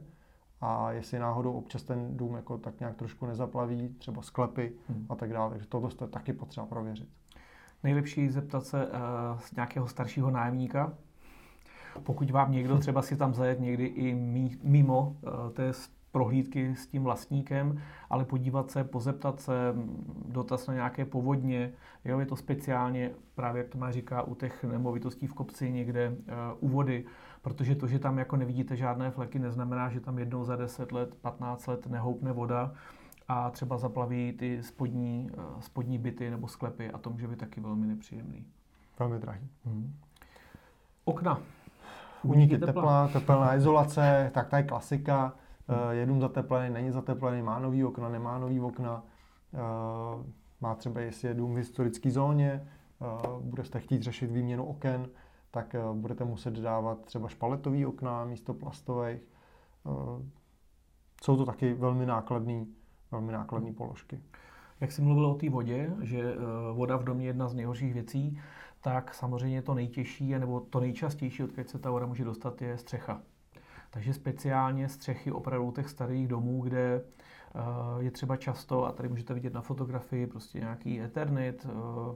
a 0.62 0.92
jestli 0.92 1.20
náhodou 1.20 1.54
občas 1.54 1.84
ten 1.84 2.18
dům 2.18 2.36
jako 2.36 2.58
tak 2.58 2.80
nějak 2.80 2.96
trošku 2.96 3.26
nezaplaví, 3.26 3.96
třeba 3.98 4.22
sklepy 4.22 4.74
hmm. 4.90 5.06
a 5.10 5.16
tak 5.16 5.34
dále. 5.34 5.50
Takže 5.50 5.68
tohle 5.68 5.90
je 6.02 6.08
taky 6.08 6.34
potřeba 6.34 6.66
prověřit. 6.66 7.10
Nejlepší 7.84 8.30
zeptat 8.30 8.66
se 8.66 8.86
uh, 8.86 8.92
z 9.40 9.56
nějakého 9.56 9.88
staršího 9.88 10.32
nájemníka, 10.32 10.94
pokud 12.04 12.32
vám 12.32 12.52
někdo 12.52 12.78
třeba 12.78 13.02
si 13.02 13.18
tam 13.18 13.34
zajet 13.34 13.60
někdy 13.60 13.86
i 13.86 14.14
mimo 14.64 15.18
uh, 15.22 15.52
té 15.54 15.74
prohlídky 16.16 16.76
s 16.76 16.88
tím 16.88 17.04
vlastníkem, 17.04 17.82
ale 18.10 18.26
podívat 18.26 18.72
se, 18.72 18.84
pozeptat 18.84 19.40
se, 19.40 19.54
dotaz 20.28 20.68
na 20.68 20.74
nějaké 20.74 21.06
povodně. 21.06 21.74
Jo, 22.06 22.20
je 22.20 22.26
to 22.26 22.36
speciálně, 22.36 23.12
právě 23.36 23.62
jak 23.62 23.72
to 23.72 23.78
má 23.78 23.92
říká, 23.92 24.22
u 24.22 24.36
těch 24.36 24.64
nemovitostí 24.64 25.28
v 25.28 25.34
kopci 25.34 25.72
někde 25.72 26.10
uh, 26.10 26.16
u 26.60 26.68
vody, 26.68 27.06
protože 27.42 27.76
to, 27.76 27.88
že 27.88 28.00
tam 28.00 28.18
jako 28.18 28.36
nevidíte 28.36 28.76
žádné 28.76 29.12
fleky, 29.12 29.40
neznamená, 29.40 29.90
že 29.90 30.00
tam 30.00 30.20
jednou 30.20 30.44
za 30.44 30.56
10 30.56 30.92
let, 30.92 31.16
15 31.22 31.68
let 31.68 31.88
nehoupne 31.88 32.32
voda 32.32 32.72
a 33.28 33.50
třeba 33.50 33.78
zaplaví 33.78 34.34
ty 34.34 34.64
spodní, 34.64 35.30
uh, 35.38 35.60
spodní 35.60 35.98
byty 35.98 36.30
nebo 36.30 36.48
sklepy 36.48 36.92
a 36.92 36.98
to 36.98 37.10
může 37.10 37.28
být 37.28 37.40
taky 37.40 37.62
velmi 37.62 37.88
nepříjemný. 37.88 38.46
Velmi 39.00 39.20
drahý. 39.20 39.48
Hmm. 39.66 39.94
Okna. 41.06 41.40
Úniky 42.24 42.58
tepla, 42.58 42.74
tepla, 42.74 43.08
tepelná 43.08 43.56
izolace, 43.56 44.32
tak 44.34 44.50
to 44.50 44.56
je 44.56 44.64
klasika. 44.64 45.34
Uh, 45.70 45.90
je 45.92 46.06
dům 46.06 46.22
zateplený, 46.22 46.74
není 46.74 46.92
zateplený, 46.92 47.42
má 47.42 47.60
nový 47.60 47.84
okna, 47.84 48.10
nemá 48.10 48.38
nový 48.38 48.62
okna. 48.62 49.04
Uh, 49.54 50.26
má 50.62 50.76
třeba, 50.76 51.02
jestli 51.02 51.28
je 51.28 51.34
dům 51.34 51.54
v 51.54 51.58
historické 51.58 52.12
zóně, 52.12 52.68
uh, 53.00 53.42
budete 53.42 53.80
chtít 53.80 54.04
řešit 54.04 54.32
výměnu 54.32 54.66
oken, 54.66 55.10
tak 55.52 55.76
budete 55.94 56.26
muset 56.26 56.54
dávat 56.54 57.06
třeba 57.06 57.28
špaletový 57.28 57.86
okna 57.86 58.26
místo 58.26 58.54
plastových. 58.54 59.22
Jsou 61.24 61.38
to 61.38 61.46
taky 61.46 61.74
velmi 61.74 62.06
nákladné 62.06 62.66
velmi 63.12 63.32
nákladné 63.32 63.74
položky. 63.74 64.20
Jak 64.80 64.92
jsi 64.92 65.02
mluvil 65.02 65.26
o 65.26 65.36
té 65.36 65.50
vodě, 65.50 65.96
že 66.02 66.36
voda 66.74 66.98
v 66.98 67.04
domě 67.04 67.26
je 67.26 67.30
jedna 67.30 67.48
z 67.48 67.54
nejhorších 67.54 67.94
věcí, 67.94 68.40
tak 68.82 69.14
samozřejmě 69.14 69.62
to 69.62 69.74
nejtěžší, 69.74 70.32
nebo 70.32 70.60
to 70.60 70.80
nejčastější, 70.80 71.44
odkud 71.44 71.70
se 71.70 71.80
ta 71.80 71.92
voda 71.92 72.06
může 72.06 72.24
dostat, 72.24 72.62
je 72.62 72.78
střecha. 72.78 73.22
Takže 73.90 74.14
speciálně 74.14 74.90
střechy 74.90 75.32
opravdu 75.32 75.72
těch 75.72 75.90
starých 75.90 76.28
domů, 76.28 76.62
kde 76.62 77.02
eh, 77.02 77.60
je 78.00 78.12
třeba 78.12 78.38
často, 78.38 78.86
a 78.86 78.92
tady 78.92 79.10
můžete 79.10 79.34
vidět 79.34 79.54
na 79.54 79.62
fotografii, 79.62 80.28
prostě 80.28 80.60
nějaký 80.60 81.02
Eternit, 81.02 81.68
eh, 81.70 82.16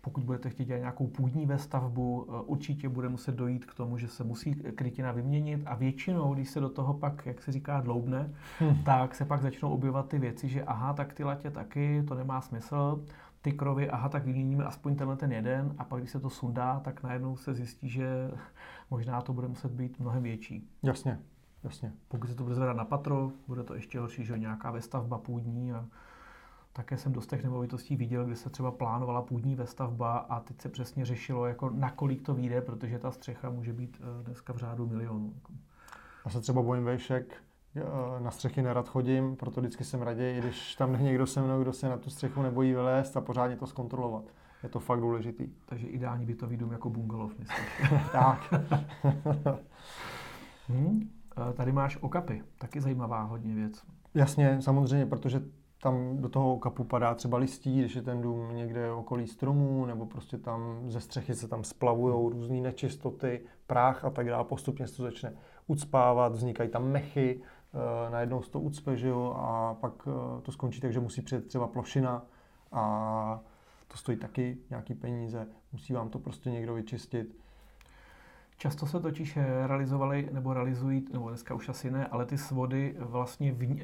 pokud 0.00 0.24
budete 0.24 0.50
chtít 0.50 0.64
dělat 0.64 0.78
nějakou 0.78 1.06
půdní 1.06 1.46
vestavbu, 1.46 2.26
eh, 2.28 2.42
určitě 2.46 2.88
bude 2.88 3.08
muset 3.08 3.34
dojít 3.34 3.64
k 3.64 3.74
tomu, 3.74 3.98
že 3.98 4.08
se 4.08 4.24
musí 4.24 4.54
krytina 4.54 5.12
vyměnit 5.12 5.62
a 5.66 5.74
většinou, 5.74 6.34
když 6.34 6.50
se 6.50 6.60
do 6.60 6.68
toho 6.68 6.94
pak, 6.94 7.26
jak 7.26 7.42
se 7.42 7.52
říká, 7.52 7.80
dloubne, 7.80 8.34
hmm. 8.58 8.82
tak 8.84 9.14
se 9.14 9.24
pak 9.24 9.42
začnou 9.42 9.70
objevovat 9.70 10.08
ty 10.08 10.18
věci, 10.18 10.48
že 10.48 10.64
aha, 10.64 10.92
tak 10.92 11.12
ty 11.12 11.24
latě 11.24 11.50
taky, 11.50 12.02
to 12.08 12.14
nemá 12.14 12.40
smysl, 12.40 13.04
ty 13.44 13.52
krovy, 13.52 13.90
aha, 13.90 14.08
tak 14.08 14.24
vyměníme 14.24 14.64
aspoň 14.64 14.96
tenhle 14.96 15.16
ten 15.16 15.32
jeden 15.32 15.74
a 15.78 15.84
pak, 15.84 16.00
když 16.00 16.10
se 16.10 16.20
to 16.20 16.30
sundá, 16.30 16.80
tak 16.80 17.02
najednou 17.02 17.36
se 17.36 17.54
zjistí, 17.54 17.88
že 17.88 18.30
možná 18.90 19.20
to 19.20 19.32
bude 19.32 19.48
muset 19.48 19.70
být 19.70 20.00
mnohem 20.00 20.22
větší. 20.22 20.68
Jasně, 20.82 21.20
jasně. 21.64 21.92
Pokud 22.08 22.26
se 22.26 22.34
to 22.34 22.42
bude 22.42 22.54
zvedat 22.54 22.76
na 22.76 22.84
patro, 22.84 23.30
bude 23.48 23.62
to 23.62 23.74
ještě 23.74 23.98
horší, 24.00 24.24
že 24.24 24.38
nějaká 24.38 24.70
vestavba 24.70 25.18
půdní 25.18 25.72
a 25.72 25.86
také 26.72 26.96
jsem 26.96 27.12
dost 27.12 27.26
těch 27.26 27.44
nemovitostí 27.44 27.96
viděl, 27.96 28.24
kde 28.24 28.36
se 28.36 28.50
třeba 28.50 28.70
plánovala 28.70 29.22
půdní 29.22 29.56
vestavba 29.56 30.16
a 30.16 30.40
teď 30.40 30.60
se 30.60 30.68
přesně 30.68 31.04
řešilo, 31.04 31.46
jako 31.46 31.70
nakolik 31.70 32.22
to 32.22 32.34
vyjde, 32.34 32.60
protože 32.60 32.98
ta 32.98 33.10
střecha 33.10 33.50
může 33.50 33.72
být 33.72 34.00
eh, 34.00 34.24
dneska 34.24 34.52
v 34.52 34.56
řádu 34.56 34.86
milionů. 34.86 35.34
Já 36.24 36.30
se 36.30 36.40
třeba 36.40 36.62
bojím 36.62 36.84
vejšek, 36.84 37.42
na 38.18 38.30
střechy 38.30 38.62
nerad 38.62 38.88
chodím, 38.88 39.36
proto 39.36 39.60
vždycky 39.60 39.84
jsem 39.84 40.02
raději, 40.02 40.40
když 40.40 40.74
tam 40.74 40.92
není 40.92 41.04
někdo 41.04 41.26
se 41.26 41.42
mnou, 41.42 41.62
kdo 41.62 41.72
se 41.72 41.88
na 41.88 41.96
tu 41.96 42.10
střechu 42.10 42.42
nebojí 42.42 42.72
vylézt 42.72 43.16
a 43.16 43.20
pořádně 43.20 43.56
to 43.56 43.66
zkontrolovat. 43.66 44.24
Je 44.62 44.68
to 44.68 44.80
fakt 44.80 45.00
důležitý. 45.00 45.48
Takže 45.66 45.86
ideální 45.86 46.26
bytový 46.26 46.56
dům 46.56 46.72
jako 46.72 46.90
bungalov, 46.90 47.38
myslíš? 47.38 47.92
tak. 48.12 48.54
hmm. 50.68 51.10
Tady 51.54 51.72
máš 51.72 51.98
okapy, 52.00 52.42
taky 52.58 52.80
zajímavá 52.80 53.22
hodně 53.22 53.54
věc. 53.54 53.82
Jasně, 54.14 54.62
samozřejmě, 54.62 55.06
protože 55.06 55.42
tam 55.82 56.16
do 56.16 56.28
toho 56.28 56.54
okapu 56.54 56.84
padá 56.84 57.14
třeba 57.14 57.38
listí, 57.38 57.78
když 57.78 57.96
je 57.96 58.02
ten 58.02 58.22
dům 58.22 58.56
někde 58.56 58.92
okolí 58.92 59.26
stromů, 59.26 59.86
nebo 59.86 60.06
prostě 60.06 60.38
tam 60.38 60.90
ze 60.90 61.00
střechy 61.00 61.34
se 61.34 61.48
tam 61.48 61.64
splavují 61.64 62.32
různé 62.32 62.60
nečistoty, 62.60 63.40
práh 63.66 64.04
a 64.04 64.10
tak 64.10 64.28
dále. 64.28 64.44
Postupně 64.44 64.86
se 64.86 64.96
to 64.96 65.02
začne 65.02 65.32
ucpávat, 65.66 66.32
vznikají 66.32 66.70
tam 66.70 66.90
mechy, 66.90 67.40
Eh, 67.40 67.63
najednou 68.10 68.42
se 68.42 68.50
to 68.50 68.60
ucpe, 68.60 68.96
že 68.96 69.08
jo, 69.08 69.36
a 69.38 69.74
pak 69.80 69.92
eh, 70.08 70.40
to 70.42 70.52
skončí 70.52 70.80
tak, 70.80 70.92
že 70.92 71.00
musí 71.00 71.22
přijet 71.22 71.46
třeba 71.46 71.66
plošina 71.66 72.22
a 72.72 73.40
to 73.88 73.96
stojí 73.96 74.18
taky 74.18 74.58
nějaký 74.70 74.94
peníze, 74.94 75.46
musí 75.72 75.92
vám 75.92 76.08
to 76.08 76.18
prostě 76.18 76.50
někdo 76.50 76.74
vyčistit. 76.74 77.36
Často 78.56 78.86
se 78.86 79.00
totiž 79.00 79.38
realizovali 79.66 80.28
nebo 80.32 80.54
realizují, 80.54 81.06
nebo 81.12 81.28
dneska 81.28 81.54
už 81.54 81.68
asi 81.68 81.90
ne, 81.90 82.06
ale 82.06 82.26
ty 82.26 82.38
svody 82.38 82.96
vlastně 82.98 83.52
v, 83.52 83.72
uh, 83.72 83.80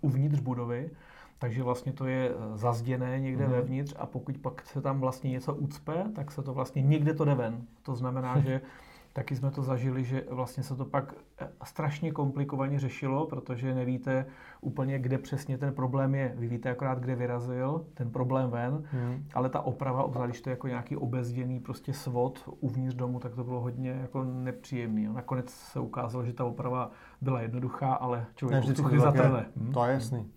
uvnitř 0.00 0.40
budovy, 0.40 0.90
takže 1.38 1.62
vlastně 1.62 1.92
to 1.92 2.06
je 2.06 2.30
zazděné 2.54 3.20
někde 3.20 3.46
mm. 3.46 3.52
vevnitř 3.52 3.94
a 3.98 4.06
pokud 4.06 4.38
pak 4.38 4.66
se 4.66 4.80
tam 4.80 5.00
vlastně 5.00 5.30
něco 5.30 5.54
ucpe, 5.54 6.04
tak 6.14 6.30
se 6.30 6.42
to 6.42 6.54
vlastně 6.54 6.82
někde 6.82 7.14
to 7.14 7.24
jde 7.24 7.34
ven. 7.34 7.66
To 7.82 7.94
znamená, 7.94 8.40
že 8.40 8.60
taky 9.14 9.36
jsme 9.36 9.50
to 9.50 9.62
zažili, 9.62 10.04
že 10.04 10.24
vlastně 10.30 10.62
se 10.62 10.76
to 10.76 10.84
pak 10.84 11.14
eh, 11.38 11.48
strašně 11.64 12.12
komplikovaně 12.12 12.80
řešilo, 12.80 13.26
protože 13.26 13.74
nevíte 13.74 14.26
úplně, 14.60 14.98
kde 14.98 15.18
přesně 15.18 15.58
ten 15.58 15.74
problém 15.74 16.14
je. 16.14 16.34
Vy 16.36 16.48
víte 16.48 16.70
akorát, 16.70 16.98
kde 16.98 17.14
vyrazil 17.14 17.86
ten 17.94 18.10
problém 18.10 18.50
ven, 18.50 18.84
hmm. 18.90 19.24
ale 19.34 19.48
ta 19.48 19.60
oprava, 19.60 20.04
obzvlášť 20.04 20.30
když 20.30 20.40
to 20.40 20.50
je 20.50 20.52
jako 20.52 20.68
nějaký 20.68 20.96
obezděný 20.96 21.60
prostě 21.60 21.92
svod 21.92 22.48
uvnitř 22.60 22.94
domu, 22.94 23.20
tak 23.20 23.34
to 23.34 23.44
bylo 23.44 23.60
hodně 23.60 23.90
jako 23.90 24.24
nepříjemný. 24.24 25.08
A 25.08 25.12
nakonec 25.12 25.50
se 25.50 25.80
ukázalo, 25.80 26.24
že 26.24 26.32
ta 26.32 26.44
oprava 26.44 26.90
byla 27.20 27.40
jednoduchá, 27.40 27.94
ale 27.94 28.26
člověk 28.36 28.62
vždycky 28.62 28.98
zatrne. 28.98 29.46
Hmm. 29.56 29.72
To 29.72 29.84
je 29.84 29.94
jasný. 29.94 30.30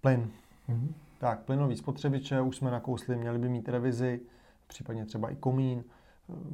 Plyn. 0.00 0.30
Hmm. 0.68 0.94
Tak, 1.18 1.40
plynový 1.40 1.76
spotřebiče, 1.76 2.40
už 2.40 2.56
jsme 2.56 2.70
nakousli, 2.70 3.16
měli 3.16 3.38
by 3.38 3.48
mít 3.48 3.68
revizi, 3.68 4.20
případně 4.66 5.04
třeba 5.04 5.30
i 5.30 5.36
komín. 5.36 5.84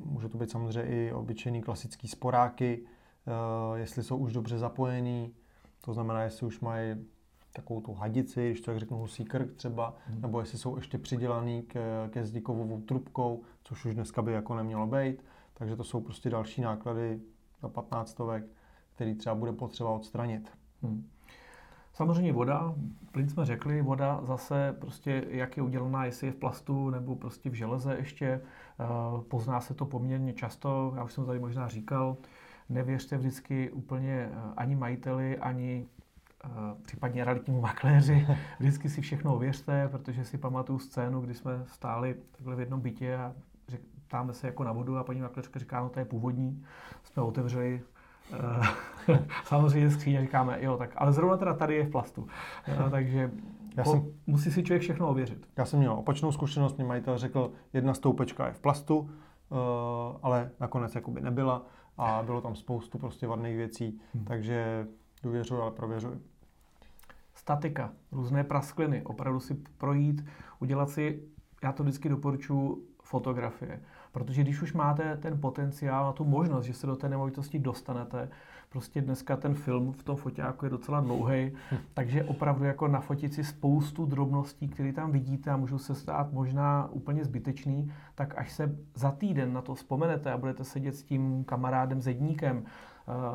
Může 0.05 0.29
to 0.29 0.39
být 0.39 0.51
samozřejmě 0.51 0.93
i 0.93 1.13
obyčejný 1.13 1.63
klasický 1.63 2.09
sporáky, 2.09 2.85
eh, 2.85 3.79
jestli 3.79 4.03
jsou 4.03 4.17
už 4.17 4.33
dobře 4.33 4.59
zapojený, 4.59 5.35
to 5.81 5.95
znamená, 5.95 6.23
jestli 6.23 6.47
už 6.47 6.61
mají 6.61 7.07
takovou 7.53 7.81
tu 7.81 7.93
hadici, 7.93 8.49
když 8.49 8.61
to 8.61 8.67
tak 8.67 8.79
řeknu 8.79 8.99
husí 8.99 9.25
krk 9.25 9.55
třeba, 9.55 9.97
hmm. 10.07 10.21
nebo 10.21 10.41
jestli 10.41 10.59
jsou 10.59 10.77
ještě 10.77 10.99
přidělaný 10.99 11.63
ke, 11.63 11.81
ke 12.11 12.25
zdikovou 12.25 12.81
trubkou, 12.81 13.43
což 13.65 13.85
už 13.85 13.95
dneska 13.95 14.23
by 14.23 14.33
jako 14.33 14.55
nemělo 14.55 14.87
být. 14.87 15.25
Takže 15.55 15.77
to 15.77 15.85
jsou 15.85 16.01
prostě 16.01 16.31
další 16.31 16.61
náklady 16.61 17.21
za 17.63 17.69
15 17.69 18.11
stovek, 18.11 18.45
který 18.95 19.15
třeba 19.15 19.35
bude 19.35 19.53
potřeba 19.53 19.91
odstranit. 19.91 20.51
Hmm. 20.83 21.11
Samozřejmě 22.01 22.33
voda, 22.33 22.75
plyn 23.13 23.29
jsme 23.29 23.45
řekli, 23.45 23.83
voda 23.83 24.21
zase 24.23 24.77
prostě 24.81 25.25
jak 25.29 25.57
je 25.57 25.63
udělaná, 25.63 26.05
jestli 26.05 26.27
je 26.27 26.33
v 26.33 26.37
plastu 26.37 26.91
nebo 26.91 27.17
prostě 27.17 27.51
v 27.51 27.55
železe 27.55 27.95
ještě, 27.95 28.27
eh, 28.27 28.85
pozná 29.29 29.61
se 29.61 29.75
to 29.75 29.85
poměrně 29.85 30.33
často, 30.33 30.93
já 30.97 31.05
už 31.05 31.13
jsem 31.13 31.27
tady 31.27 31.39
možná 31.39 31.69
říkal, 31.69 32.17
nevěřte 32.69 33.17
vždycky 33.17 33.71
úplně 33.71 34.31
eh, 34.33 34.37
ani 34.57 34.77
majiteli, 34.77 35.39
ani 35.39 35.87
eh, 36.45 36.49
případně 36.83 37.25
realitnímu 37.25 37.61
makléři. 37.61 38.27
Vždycky 38.59 38.89
si 38.89 39.01
všechno 39.01 39.35
ověřte, 39.35 39.89
protože 39.89 40.25
si 40.25 40.39
pamatuju 40.39 40.79
scénu, 40.79 41.21
kdy 41.21 41.35
jsme 41.35 41.65
stáli 41.67 42.17
takhle 42.33 42.57
v 42.57 42.61
jednom 42.61 42.81
bytě 42.81 43.17
a 43.17 43.35
ptáme 44.07 44.33
se 44.33 44.47
jako 44.47 44.65
na 44.65 44.73
vodu 44.73 44.97
a 44.97 45.05
paní 45.05 45.21
makléřka 45.21 45.59
říká, 45.59 45.81
no 45.81 45.89
to 45.89 45.99
je 45.99 46.05
původní. 46.05 46.65
Jsme 47.05 47.23
otevřeli 47.23 47.83
samozřejmě 49.45 49.91
skříně 49.91 50.21
říkáme, 50.21 50.59
jo, 50.61 50.77
tak, 50.77 50.91
ale 50.97 51.13
zrovna 51.13 51.37
teda 51.37 51.55
tady 51.55 51.75
je 51.75 51.85
v 51.85 51.91
plastu. 51.91 52.27
Eh, 52.69 52.91
takže 52.91 53.31
já 53.77 53.85
jsem, 53.85 54.13
musí 54.27 54.51
si 54.53 54.63
člověk 54.63 54.83
všechno 54.83 55.09
ověřit. 55.09 55.49
Já 55.57 55.65
jsem 55.65 55.79
měl 55.79 55.93
opačnou 55.93 56.33
zkušenost, 56.33 56.77
mě 56.77 56.85
majitel 56.85 57.19
řekl, 57.19 57.53
jedna 57.73 57.95
stoupečka 57.95 58.47
je 58.47 58.53
v 58.53 58.61
plastu, 58.61 59.11
eh, 59.11 59.55
ale 60.23 60.51
nakonec 60.61 60.95
jakoby 60.95 61.21
nebyla 61.21 61.67
a 61.99 62.23
bylo 62.23 62.41
tam 62.41 62.57
spoustu 62.57 62.99
prostě 62.99 63.27
vadných 63.27 63.57
věcí, 63.57 64.01
hmm. 64.15 64.25
takže 64.25 64.87
důvěřuji, 65.23 65.63
ale 65.63 65.71
prověřuji. 65.71 66.23
Statika, 67.35 67.93
různé 68.13 68.45
praskliny, 68.45 69.03
opravdu 69.03 69.41
si 69.41 69.55
projít, 69.79 70.25
udělat 70.59 70.91
si, 70.91 71.23
já 71.63 71.73
to 71.73 71.83
vždycky 71.83 72.09
doporučuji, 72.09 72.87
fotografie. 73.03 73.81
Protože 74.13 74.43
když 74.43 74.63
už 74.63 74.73
máte 74.73 75.17
ten 75.17 75.41
potenciál 75.41 76.07
a 76.07 76.13
tu 76.13 76.25
možnost, 76.25 76.65
že 76.65 76.75
se 76.75 76.87
do 76.87 76.97
té 76.97 77.09
nemovitosti 77.09 77.59
dostanete, 77.59 78.29
prostě 78.69 79.01
dneska 79.01 79.37
ten 79.37 79.55
film 79.55 79.93
v 79.93 80.03
tom 80.03 80.17
foťáku 80.17 80.65
je 80.65 80.71
docela 80.71 81.01
dlouhý, 81.01 81.53
hm. 81.73 81.77
takže 81.95 82.25
opravdu 82.25 82.65
jako 82.65 82.89
nafotit 82.89 83.35
si 83.35 83.45
spoustu 83.45 84.07
drobností, 84.07 84.69
které 84.69 84.93
tam 84.93 85.13
vidíte 85.13 85.51
a 85.51 85.57
můžou 85.57 85.79
se 85.79 85.95
stát 85.95 86.33
možná 86.33 86.89
úplně 86.93 87.25
zbytečný, 87.25 87.93
tak 88.15 88.39
až 88.39 88.53
se 88.53 88.77
za 88.95 89.11
týden 89.11 89.53
na 89.53 89.63
to 89.63 89.75
vzpomenete 89.75 90.33
a 90.33 90.39
budete 90.39 90.65
sedět 90.65 90.95
s 90.95 91.03
tím 91.03 91.45
kamarádem 91.45 92.01
zedníkem, 92.01 92.65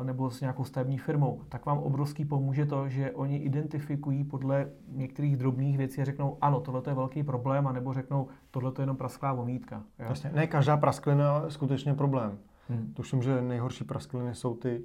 nebo 0.02 0.30
s 0.30 0.40
nějakou 0.40 0.64
stavební 0.64 0.98
firmou, 0.98 1.42
tak 1.48 1.66
vám 1.66 1.78
obrovský 1.78 2.24
pomůže 2.24 2.66
to, 2.66 2.88
že 2.88 3.12
oni 3.12 3.36
identifikují 3.36 4.24
podle 4.24 4.70
některých 4.88 5.36
drobných 5.36 5.78
věcí 5.78 6.00
a 6.00 6.04
řeknou, 6.04 6.38
ano, 6.40 6.60
tohle 6.60 6.82
je 6.86 6.94
velký 6.94 7.22
problém, 7.22 7.66
anebo 7.66 7.92
řeknou, 7.92 8.28
tohle 8.50 8.72
je 8.78 8.82
jenom 8.82 8.96
prasklá 8.96 9.32
vomítka. 9.32 9.82
Jasně, 9.98 10.30
ne 10.34 10.46
každá 10.46 10.76
prasklina 10.76 11.42
je 11.44 11.50
skutečně 11.50 11.94
problém. 11.94 12.38
Hmm. 12.68 12.92
Tuším, 12.92 13.22
že 13.22 13.42
nejhorší 13.42 13.84
praskliny 13.84 14.34
jsou 14.34 14.54
ty 14.54 14.82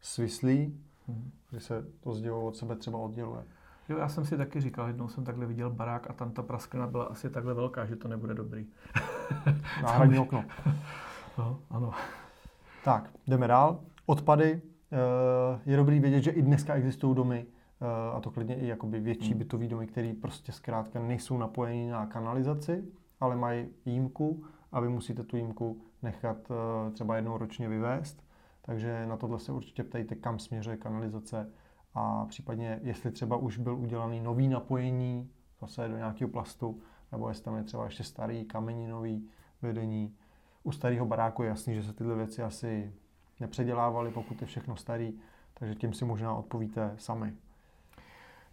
svislí, 0.00 0.80
hmm. 1.08 1.30
kdy 1.50 1.60
se 1.60 1.84
to 2.00 2.14
zdivo 2.14 2.46
od 2.46 2.56
sebe 2.56 2.76
třeba 2.76 2.98
odděluje. 2.98 3.44
Jo, 3.88 3.98
já 3.98 4.08
jsem 4.08 4.24
si 4.24 4.36
taky 4.36 4.60
říkal, 4.60 4.86
jednou 4.86 5.08
jsem 5.08 5.24
takhle 5.24 5.46
viděl 5.46 5.70
barák 5.70 6.10
a 6.10 6.12
tam 6.12 6.30
ta 6.30 6.42
prasklina 6.42 6.86
byla 6.86 7.04
asi 7.04 7.30
takhle 7.30 7.54
velká, 7.54 7.86
že 7.86 7.96
to 7.96 8.08
nebude 8.08 8.34
dobrý. 8.34 8.66
Náhradní 9.82 10.18
okno. 10.18 10.44
No, 11.38 11.58
ano. 11.70 11.90
Tak, 12.84 13.10
jdeme 13.26 13.48
dál. 13.48 13.80
Odpady. 14.06 14.62
Eh, 14.92 15.60
je 15.66 15.76
dobrý 15.76 16.00
vědět, 16.00 16.20
že 16.20 16.30
i 16.30 16.42
dneska 16.42 16.74
existují 16.74 17.14
domy, 17.14 17.46
eh, 17.80 18.16
a 18.16 18.20
to 18.20 18.30
klidně 18.30 18.54
i 18.56 18.66
jakoby 18.66 19.00
větší 19.00 19.30
hmm. 19.30 19.38
bytový 19.38 19.68
domy, 19.68 19.86
které 19.86 20.12
prostě 20.20 20.52
zkrátka 20.52 21.00
nejsou 21.00 21.38
napojeny 21.38 21.90
na 21.90 22.06
kanalizaci, 22.06 22.84
ale 23.20 23.36
mají 23.36 23.68
jímku 23.84 24.44
a 24.72 24.80
vy 24.80 24.88
musíte 24.88 25.22
tu 25.22 25.36
jímku 25.36 25.80
nechat 26.02 26.36
eh, 26.50 26.90
třeba 26.90 27.16
jednou 27.16 27.38
ročně 27.38 27.68
vyvést. 27.68 28.24
Takže 28.62 29.06
na 29.06 29.16
tohle 29.16 29.38
se 29.38 29.52
určitě 29.52 29.84
ptejte, 29.84 30.14
kam 30.14 30.38
směřuje 30.38 30.76
kanalizace 30.76 31.50
a 31.94 32.24
případně, 32.24 32.80
jestli 32.82 33.10
třeba 33.10 33.36
už 33.36 33.58
byl 33.58 33.76
udělaný 33.76 34.20
nový 34.20 34.48
napojení, 34.48 35.30
zase 35.60 35.88
do 35.88 35.96
nějakého 35.96 36.30
plastu, 36.30 36.80
nebo 37.12 37.28
jestli 37.28 37.44
tam 37.44 37.56
je 37.56 37.62
třeba 37.62 37.84
ještě 37.84 38.04
starý 38.04 38.44
kameninový 38.44 39.28
vedení. 39.62 40.14
U 40.62 40.72
starého 40.72 41.06
baráku 41.06 41.42
je 41.42 41.48
jasný, 41.48 41.74
že 41.74 41.82
se 41.82 41.92
tyhle 41.92 42.14
věci 42.14 42.42
asi 42.42 42.92
nepředělávaly, 43.42 44.10
pokud 44.10 44.40
je 44.40 44.46
všechno 44.46 44.76
starý, 44.76 45.12
takže 45.54 45.74
tím 45.74 45.92
si 45.92 46.04
možná 46.04 46.34
odpovíte 46.34 46.94
sami. 46.96 47.32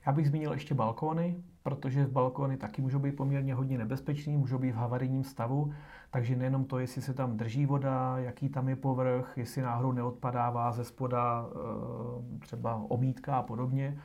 Já 0.06 0.12
bych 0.12 0.28
zmínil 0.28 0.54
ještě 0.54 0.75
balkóny, 0.75 1.36
protože 1.63 2.08
balkóny 2.08 2.58
taky 2.58 2.82
můžou 2.82 2.99
být 2.99 3.15
poměrně 3.15 3.54
hodně 3.54 3.78
nebezpečný, 3.78 4.38
můžou 4.38 4.58
být 4.58 4.71
v 4.71 4.75
havarijním 4.75 5.23
stavu, 5.23 5.73
takže 6.12 6.36
nejenom 6.36 6.65
to, 6.65 6.80
jestli 6.80 7.02
se 7.02 7.13
tam 7.13 7.38
drží 7.38 7.65
voda, 7.65 8.17
jaký 8.17 8.49
tam 8.49 8.69
je 8.69 8.75
povrch, 8.75 9.38
jestli 9.38 9.62
náhodou 9.62 9.91
neodpadává 9.91 10.71
ze 10.71 10.84
spoda 10.84 11.45
eh, 11.45 12.39
třeba 12.39 12.75
omítka 12.88 13.38
a 13.38 13.43
podobně, 13.43 13.97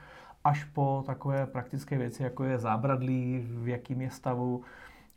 až 0.45 0.65
po 0.65 1.03
takové 1.07 1.47
praktické 1.47 1.99
věci, 1.99 2.23
jako 2.23 2.45
je 2.45 2.59
zábradlí, 2.59 3.47
v 3.49 3.69
jakým 3.69 4.01
je 4.01 4.11
stavu, 4.11 4.63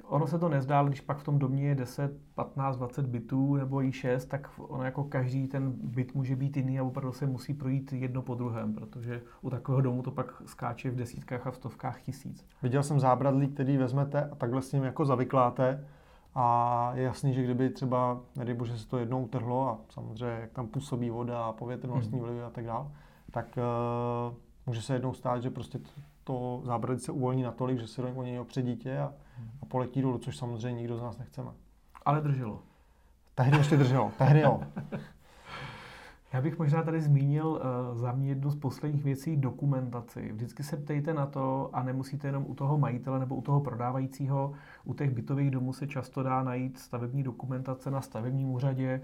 ono 0.08 0.28
se 0.28 0.40
to 0.40 0.50
nezdá, 0.50 0.80
ale 0.80 0.90
když 0.90 1.02
pak 1.02 1.18
v 1.18 1.24
tom 1.24 1.40
domě 1.40 1.68
je 1.68 1.76
10, 1.76 2.18
15, 2.36 2.78
20 2.78 3.08
bytů 3.08 3.56
nebo 3.56 3.84
i 3.84 3.92
6, 3.92 4.26
tak 4.26 4.50
ono 4.58 4.84
jako 4.84 5.04
každý 5.04 5.48
ten 5.48 5.72
byt 5.72 6.16
může 6.16 6.36
být 6.36 6.58
jiný 6.58 6.80
a 6.80 6.84
opravdu 6.84 7.14
se 7.14 7.26
musí 7.26 7.54
projít 7.54 7.94
jedno 7.94 8.22
po 8.22 8.36
druhém, 8.36 8.74
protože 8.74 9.22
u 9.42 9.50
takového 9.50 9.82
domu 9.82 10.02
to 10.02 10.12
pak 10.12 10.42
skáče 10.46 10.90
v 10.90 10.96
desítkách 10.96 11.48
a 11.48 11.52
v 11.52 11.56
stovkách 11.56 12.02
tisíc. 12.02 12.46
Viděl 12.64 12.84
jsem 12.84 13.00
zábradlí, 13.00 13.48
který 13.48 13.78
vezmete 13.78 14.30
a 14.30 14.36
takhle 14.36 14.62
s 14.62 14.72
ním 14.72 14.84
jako 14.84 15.06
zavykláte 15.06 15.86
a 16.36 16.92
je 16.96 17.04
jasný, 17.04 17.34
že 17.34 17.44
kdyby 17.44 17.70
třeba, 17.70 18.20
bože, 18.54 18.78
se 18.78 18.88
to 18.88 18.98
jednou 18.98 19.24
utrhlo 19.24 19.70
a 19.70 19.78
samozřejmě 19.90 20.38
jak 20.42 20.52
tam 20.52 20.68
působí 20.68 21.10
voda 21.10 21.46
a 21.46 21.52
povětrnostní 21.52 22.18
hmm. 22.18 22.28
vlivy 22.28 22.44
a 22.44 22.50
tak 22.50 22.66
dále, 22.66 22.88
tak 23.32 23.58
uh, 24.30 24.36
může 24.66 24.82
se 24.82 24.94
jednou 24.94 25.14
stát, 25.14 25.42
že 25.42 25.50
prostě 25.50 25.80
to, 25.80 25.92
to 26.24 26.62
zábradlí 26.64 27.00
se 27.00 27.12
uvolní 27.12 27.44
natolik, 27.44 27.80
že 27.80 27.88
se 27.88 28.02
do 28.02 28.24
něj 28.24 28.40
opře 28.40 28.62
dítě 28.62 28.98
a 28.98 29.14
a 29.62 29.66
poletí 29.66 30.02
dolů, 30.02 30.18
což 30.18 30.38
samozřejmě 30.38 30.82
nikdo 30.82 30.98
z 30.98 31.02
nás 31.02 31.18
nechceme. 31.18 31.52
Ale 32.06 32.22
drželo. 32.22 32.60
Tehdy 33.36 33.58
ještě 33.58 33.78
drželo, 33.78 34.12
tehdy 34.18 34.42
jo. 34.42 34.62
Já 36.34 36.42
bych 36.42 36.60
možná 36.60 36.84
tady 36.84 37.02
zmínil 37.02 37.48
uh, 37.48 37.98
za 37.98 38.12
mě 38.12 38.30
jednu 38.30 38.50
z 38.50 38.56
posledních 38.56 39.04
věcí 39.04 39.38
dokumentaci. 39.38 40.32
Vždycky 40.32 40.64
se 40.64 40.78
ptejte 40.78 41.14
na 41.14 41.26
to 41.26 41.70
a 41.74 41.84
nemusíte 41.84 42.28
jenom 42.28 42.46
u 42.48 42.56
toho 42.56 42.78
majitele 42.78 43.20
nebo 43.20 43.36
u 43.36 43.42
toho 43.42 43.62
prodávajícího. 43.62 44.54
U 44.86 44.94
těch 44.94 45.12
bytových 45.12 45.52
domů 45.52 45.74
se 45.74 45.88
často 45.88 46.24
dá 46.24 46.44
najít 46.44 46.80
stavební 46.80 47.24
dokumentace 47.24 47.92
na 47.92 48.02
stavebním 48.02 48.50
úřadě, 48.50 49.02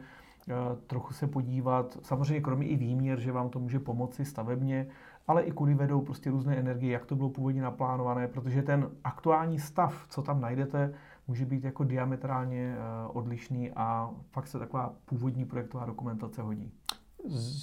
uh, 0.48 0.54
trochu 0.88 1.14
se 1.14 1.28
podívat, 1.28 1.98
samozřejmě 2.02 2.42
kromě 2.42 2.68
i 2.68 2.76
výměr, 2.76 3.20
že 3.20 3.32
vám 3.32 3.50
to 3.50 3.60
může 3.60 3.80
pomoci 3.80 4.26
stavebně, 4.26 4.88
ale 5.28 5.44
i 5.44 5.52
kudy 5.52 5.74
vedou 5.74 6.02
prostě 6.02 6.32
různé 6.32 6.56
energie, 6.56 6.94
jak 6.94 7.06
to 7.06 7.16
bylo 7.16 7.30
původně 7.30 7.62
naplánované, 7.62 8.28
protože 8.28 8.62
ten 8.62 8.90
aktuální 9.04 9.60
stav, 9.60 10.06
co 10.10 10.22
tam 10.22 10.42
najdete, 10.42 10.94
může 11.28 11.46
být 11.46 11.64
jako 11.64 11.84
diametrálně 11.84 12.76
eh, 12.78 13.08
odlišný 13.08 13.72
a 13.72 14.10
fakt 14.32 14.48
se 14.48 14.60
taková 14.60 14.94
původní 15.06 15.46
projektová 15.46 15.86
dokumentace 15.86 16.42
hodí. 16.42 16.72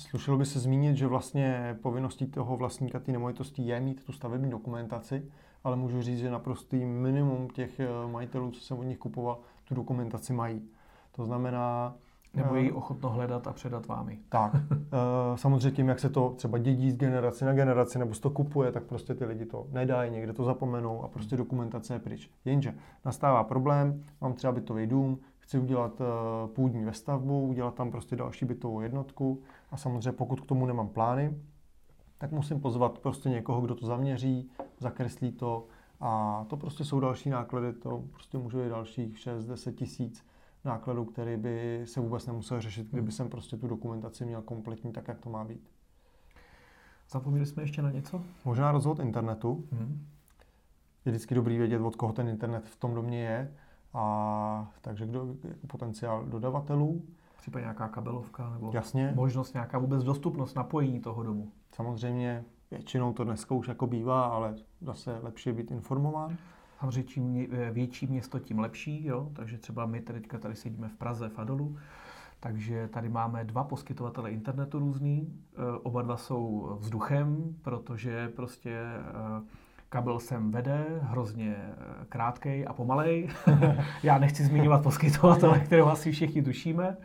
Slušelo 0.09 0.38
by 0.38 0.46
se 0.46 0.61
zmínit, 0.61 0.96
že 0.96 1.07
vlastně 1.07 1.79
povinností 1.83 2.27
toho 2.27 2.57
vlastníka 2.57 3.01
té 3.01 3.12
nemovitosti 3.12 3.62
je 3.62 3.81
mít 3.81 4.05
tu 4.05 4.12
stavební 4.12 4.51
dokumentaci, 4.51 5.31
ale 5.64 5.77
můžu 5.77 6.03
říct, 6.03 6.18
že 6.18 6.31
naprostý 6.31 6.85
minimum 6.85 7.49
těch 7.49 7.81
eh, 7.81 7.88
majitelů, 8.12 8.51
co 8.51 8.61
jsem 8.61 8.79
od 8.79 8.83
nich 8.83 8.99
kupoval, 8.99 9.38
tu 9.64 9.75
dokumentaci 9.75 10.33
mají. 10.33 10.68
To 11.12 11.27
znamená, 11.27 11.94
nebo 12.34 12.54
je 12.54 12.72
ochotno 12.72 13.08
hledat 13.10 13.46
a 13.46 13.52
předat 13.52 13.86
vámi. 13.86 14.18
Tak. 14.28 14.52
Eh, 14.92 15.38
samozřejmě 15.38 15.70
tím, 15.70 15.88
jak 15.88 15.98
se 15.98 16.08
to 16.08 16.30
třeba 16.30 16.58
dědí 16.58 16.90
z 16.90 16.96
generace 16.96 17.44
na 17.44 17.52
generaci, 17.52 17.98
nebo 17.98 18.14
se 18.14 18.20
to 18.20 18.30
kupuje, 18.30 18.72
tak 18.72 18.82
prostě 18.82 19.14
ty 19.14 19.24
lidi 19.24 19.46
to 19.46 19.66
nedají, 19.70 20.10
někde 20.10 20.32
to 20.32 20.44
zapomenou 20.44 21.02
a 21.02 21.08
prostě 21.08 21.36
dokumentace 21.36 21.94
je 21.94 21.98
pryč. 21.98 22.30
Jenže 22.44 22.74
nastává 23.04 23.44
problém, 23.44 24.04
mám 24.20 24.32
třeba 24.32 24.52
bytový 24.52 24.86
dům, 24.86 25.18
chci 25.38 25.58
udělat 25.58 26.00
eh, 26.00 26.04
půdní 26.48 26.84
vestavbu, 26.84 27.46
udělat 27.46 27.74
tam 27.74 27.90
prostě 27.90 28.16
další 28.16 28.44
bytovou 28.44 28.80
jednotku 28.80 29.42
a 29.70 29.76
samozřejmě 29.76 30.12
pokud 30.12 30.40
k 30.40 30.46
tomu 30.46 30.66
nemám 30.66 30.88
plány, 30.88 31.36
tak 32.18 32.32
musím 32.32 32.60
pozvat 32.60 32.98
prostě 32.98 33.28
někoho, 33.28 33.60
kdo 33.60 33.74
to 33.74 33.86
zaměří, 33.86 34.50
zakreslí 34.78 35.32
to 35.32 35.66
a 36.00 36.44
to 36.48 36.56
prostě 36.56 36.84
jsou 36.84 37.00
další 37.00 37.30
náklady, 37.30 37.72
to 37.72 38.04
prostě 38.10 38.38
může 38.38 38.62
být 38.62 38.68
dalších 38.68 39.16
6-10 39.16 39.74
tisíc 39.74 40.24
nákladů, 40.64 41.05
který 41.05 41.37
by 41.37 41.83
se 41.85 42.01
vůbec 42.01 42.27
nemusel 42.27 42.61
řešit, 42.61 42.87
kdyby 42.87 43.01
hmm. 43.01 43.12
jsem 43.12 43.29
prostě 43.29 43.57
tu 43.57 43.68
dokumentaci 43.68 44.25
měl 44.25 44.42
kompletní 44.42 44.92
tak, 44.92 45.09
jak 45.09 45.18
to 45.18 45.31
má 45.31 45.44
být. 45.44 45.70
Zapomněli 47.11 47.46
jsme 47.46 47.62
ještě 47.62 47.83
na 47.83 47.90
něco? 47.90 48.23
Možná 48.44 48.73
rozvod 48.73 48.99
internetu. 48.99 49.64
Hmm. 49.73 50.07
Je 51.05 51.12
vždycky 51.12 51.35
dobrý 51.35 51.59
vědět, 51.59 51.81
od 51.81 51.96
koho 51.96 52.12
ten 52.12 52.29
internet 52.29 52.64
v 52.66 52.77
tom 52.77 52.94
domě 52.94 53.23
je. 53.23 53.55
A 53.94 54.73
takže 54.81 55.07
kdo, 55.07 55.27
potenciál 55.66 56.25
dodavatelů. 56.25 57.03
Případně 57.38 57.64
nějaká 57.64 57.88
kabelovka 57.88 58.51
nebo 58.51 58.70
Jasně. 58.75 59.12
možnost, 59.16 59.53
nějaká 59.53 59.79
vůbec 59.79 60.05
dostupnost 60.05 60.55
napojení 60.55 61.01
toho 61.01 61.23
domu. 61.23 61.53
Samozřejmě 61.73 62.44
většinou 62.70 63.12
to 63.12 63.25
dneska 63.25 63.55
už 63.55 63.68
jako 63.68 63.87
bývá, 63.87 64.27
ale 64.27 64.55
zase 64.81 65.18
lepší 65.23 65.49
je 65.49 65.53
být 65.53 65.70
informován. 65.70 66.37
Samozřejmě 66.80 67.10
čím 67.10 67.46
větší 67.72 68.06
město, 68.06 68.38
tím 68.38 68.58
lepší, 68.58 69.06
jo? 69.06 69.30
takže 69.32 69.58
třeba 69.58 69.86
my 69.86 70.00
teďka 70.00 70.38
tady 70.38 70.54
sedíme 70.54 70.88
v 70.88 70.96
Praze, 70.96 71.28
v 71.28 71.38
Adolu, 71.38 71.76
takže 72.40 72.88
tady 72.88 73.08
máme 73.08 73.44
dva 73.44 73.64
poskytovatele 73.64 74.30
internetu 74.30 74.78
různý, 74.78 75.28
e, 75.52 75.78
oba 75.82 76.02
dva 76.02 76.16
jsou 76.16 76.76
vzduchem, 76.80 77.54
protože 77.62 78.28
prostě 78.28 78.70
e, 78.70 79.02
kabel 79.88 80.20
sem 80.20 80.50
vede, 80.50 81.00
hrozně 81.02 81.56
krátkej 82.08 82.64
a 82.68 82.72
pomalej. 82.72 83.28
Já 84.02 84.18
nechci 84.18 84.44
zmiňovat 84.44 84.82
poskytovatele, 84.82 85.60
kterého 85.64 85.90
asi 85.90 86.12
všichni 86.12 86.42
tušíme 86.42 86.96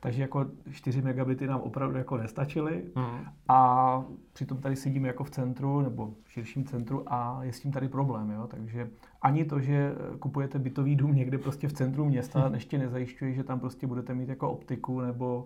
takže 0.00 0.22
jako 0.22 0.46
4 0.70 1.02
megabity 1.02 1.46
nám 1.46 1.60
opravdu 1.60 1.98
jako 1.98 2.16
nestačily 2.16 2.84
mm. 2.94 3.26
a 3.48 4.02
přitom 4.32 4.58
tady 4.58 4.76
sedíme 4.76 5.08
jako 5.08 5.24
v 5.24 5.30
centru 5.30 5.80
nebo 5.80 6.14
v 6.24 6.32
širším 6.32 6.64
centru 6.64 7.02
a 7.06 7.38
je 7.42 7.52
s 7.52 7.60
tím 7.60 7.72
tady 7.72 7.88
problém, 7.88 8.30
jo? 8.30 8.46
takže 8.46 8.90
ani 9.22 9.44
to, 9.44 9.60
že 9.60 9.92
kupujete 10.18 10.58
bytový 10.58 10.96
dům 10.96 11.14
někde 11.14 11.38
prostě 11.38 11.68
v 11.68 11.72
centru 11.72 12.04
města, 12.04 12.48
mm. 12.48 12.54
ještě 12.58 12.78
nezajišťuje, 12.78 13.34
že 13.34 13.44
tam 13.44 13.60
prostě 13.60 13.86
budete 13.86 14.14
mít 14.14 14.28
jako 14.28 14.50
optiku 14.50 15.00
nebo 15.00 15.44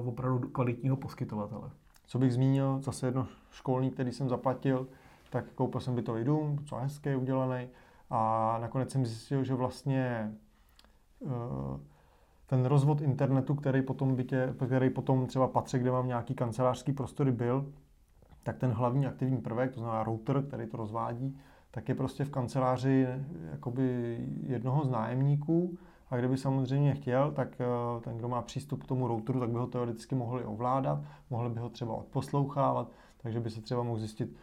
uh, 0.00 0.08
opravdu 0.08 0.48
kvalitního 0.48 0.96
poskytovatele. 0.96 1.70
Co 2.06 2.18
bych 2.18 2.32
zmínil, 2.32 2.80
zase 2.82 3.06
jedno 3.06 3.26
školní, 3.50 3.90
který 3.90 4.12
jsem 4.12 4.28
zaplatil, 4.28 4.86
tak 5.30 5.44
koupil 5.54 5.80
jsem 5.80 5.94
bytový 5.94 6.24
dům, 6.24 6.64
co 6.64 6.76
hezký, 6.76 7.14
udělaný 7.14 7.68
a 8.10 8.58
nakonec 8.60 8.90
jsem 8.90 9.06
zjistil, 9.06 9.44
že 9.44 9.54
vlastně 9.54 10.32
uh, 11.20 11.32
ten 12.52 12.64
rozvod 12.64 13.00
internetu, 13.00 13.54
který 13.54 13.82
potom, 13.82 14.16
bytě, 14.16 14.54
který 14.66 14.90
potom 14.90 15.26
třeba 15.26 15.48
patří, 15.48 15.78
kde 15.78 15.90
mám 15.90 16.06
nějaký 16.06 16.34
kancelářský 16.34 16.92
prostory 16.92 17.32
byl, 17.32 17.72
tak 18.42 18.56
ten 18.56 18.70
hlavní 18.70 19.06
aktivní 19.06 19.40
prvek, 19.40 19.74
to 19.74 19.80
znamená 19.80 20.02
router, 20.02 20.42
který 20.42 20.66
to 20.66 20.76
rozvádí, 20.76 21.38
tak 21.70 21.88
je 21.88 21.94
prostě 21.94 22.24
v 22.24 22.30
kanceláři 22.30 23.06
jakoby 23.50 24.18
jednoho 24.42 24.84
z 24.84 24.90
nájemníků 24.90 25.78
a 26.10 26.16
kdyby 26.16 26.36
samozřejmě 26.36 26.94
chtěl, 26.94 27.32
tak 27.32 27.48
eh, 27.60 28.00
ten, 28.00 28.18
kdo 28.18 28.28
má 28.28 28.42
přístup 28.42 28.84
k 28.84 28.86
tomu 28.86 29.08
routeru, 29.08 29.40
tak 29.40 29.50
by 29.50 29.58
ho 29.58 29.66
teoreticky 29.66 30.14
mohli 30.14 30.44
ovládat, 30.44 30.98
mohli 31.30 31.50
by 31.50 31.60
ho 31.60 31.68
třeba 31.68 31.94
odposlouchávat, 31.94 32.88
takže 33.22 33.40
by 33.40 33.50
se 33.50 33.60
třeba 33.60 33.82
mohl 33.82 33.98
zjistit, 33.98 34.36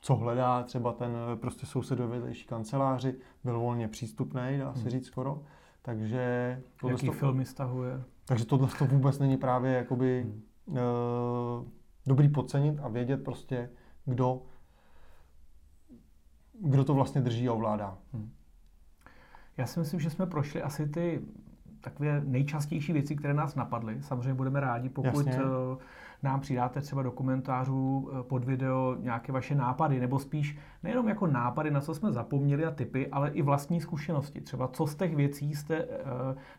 co 0.00 0.16
hledá 0.16 0.62
třeba 0.62 0.92
ten 0.92 1.12
prostě 1.34 1.66
soused 1.66 1.98
ve 1.98 2.06
vedlejší 2.06 2.46
kanceláři, 2.46 3.14
byl 3.44 3.60
volně 3.60 3.88
přístupný, 3.88 4.58
dá 4.58 4.74
se 4.74 4.80
hmm. 4.80 4.90
říct 4.90 5.06
skoro. 5.06 5.42
Takže... 5.86 6.62
Jaký 6.88 7.06
to, 7.06 7.12
filmy 7.12 7.44
stahuje. 7.44 8.02
Takže 8.24 8.46
tohle 8.46 8.68
to 8.78 8.86
vůbec 8.86 9.18
není 9.18 9.36
právě 9.36 9.72
jakoby 9.72 10.22
hmm. 10.22 10.42
uh, 10.68 11.68
dobrý 12.06 12.28
podcenit 12.28 12.80
a 12.82 12.88
vědět 12.88 13.24
prostě, 13.24 13.70
kdo, 14.04 14.42
kdo 16.60 16.84
to 16.84 16.94
vlastně 16.94 17.20
drží 17.20 17.48
a 17.48 17.52
ovládá. 17.52 17.98
Hmm. 18.12 18.32
Já 19.56 19.66
si 19.66 19.80
myslím, 19.80 20.00
že 20.00 20.10
jsme 20.10 20.26
prošli 20.26 20.62
asi 20.62 20.88
ty 20.88 21.22
takové 21.90 22.22
nejčastější 22.24 22.92
věci, 22.92 23.16
které 23.16 23.34
nás 23.34 23.54
napadly. 23.54 23.96
Samozřejmě 24.02 24.34
budeme 24.34 24.60
rádi, 24.60 24.88
pokud 24.88 25.26
Jasně. 25.26 25.32
Eh, 25.32 25.76
nám 26.22 26.40
přidáte 26.40 26.80
třeba 26.80 27.02
do 27.02 27.10
komentářů 27.10 28.10
eh, 28.10 28.22
pod 28.22 28.44
video 28.44 28.96
nějaké 29.00 29.32
vaše 29.32 29.54
nápady, 29.54 30.00
nebo 30.00 30.18
spíš 30.18 30.58
nejenom 30.82 31.08
jako 31.08 31.26
nápady, 31.26 31.70
na 31.70 31.80
co 31.80 31.94
jsme 31.94 32.12
zapomněli 32.12 32.64
a 32.64 32.70
typy, 32.70 33.08
ale 33.08 33.30
i 33.30 33.42
vlastní 33.42 33.80
zkušenosti. 33.80 34.40
Třeba 34.40 34.68
co 34.68 34.86
z 34.86 34.94
těch 34.94 35.16
věcí 35.16 35.54
jste 35.54 35.84
uh, 35.84 35.90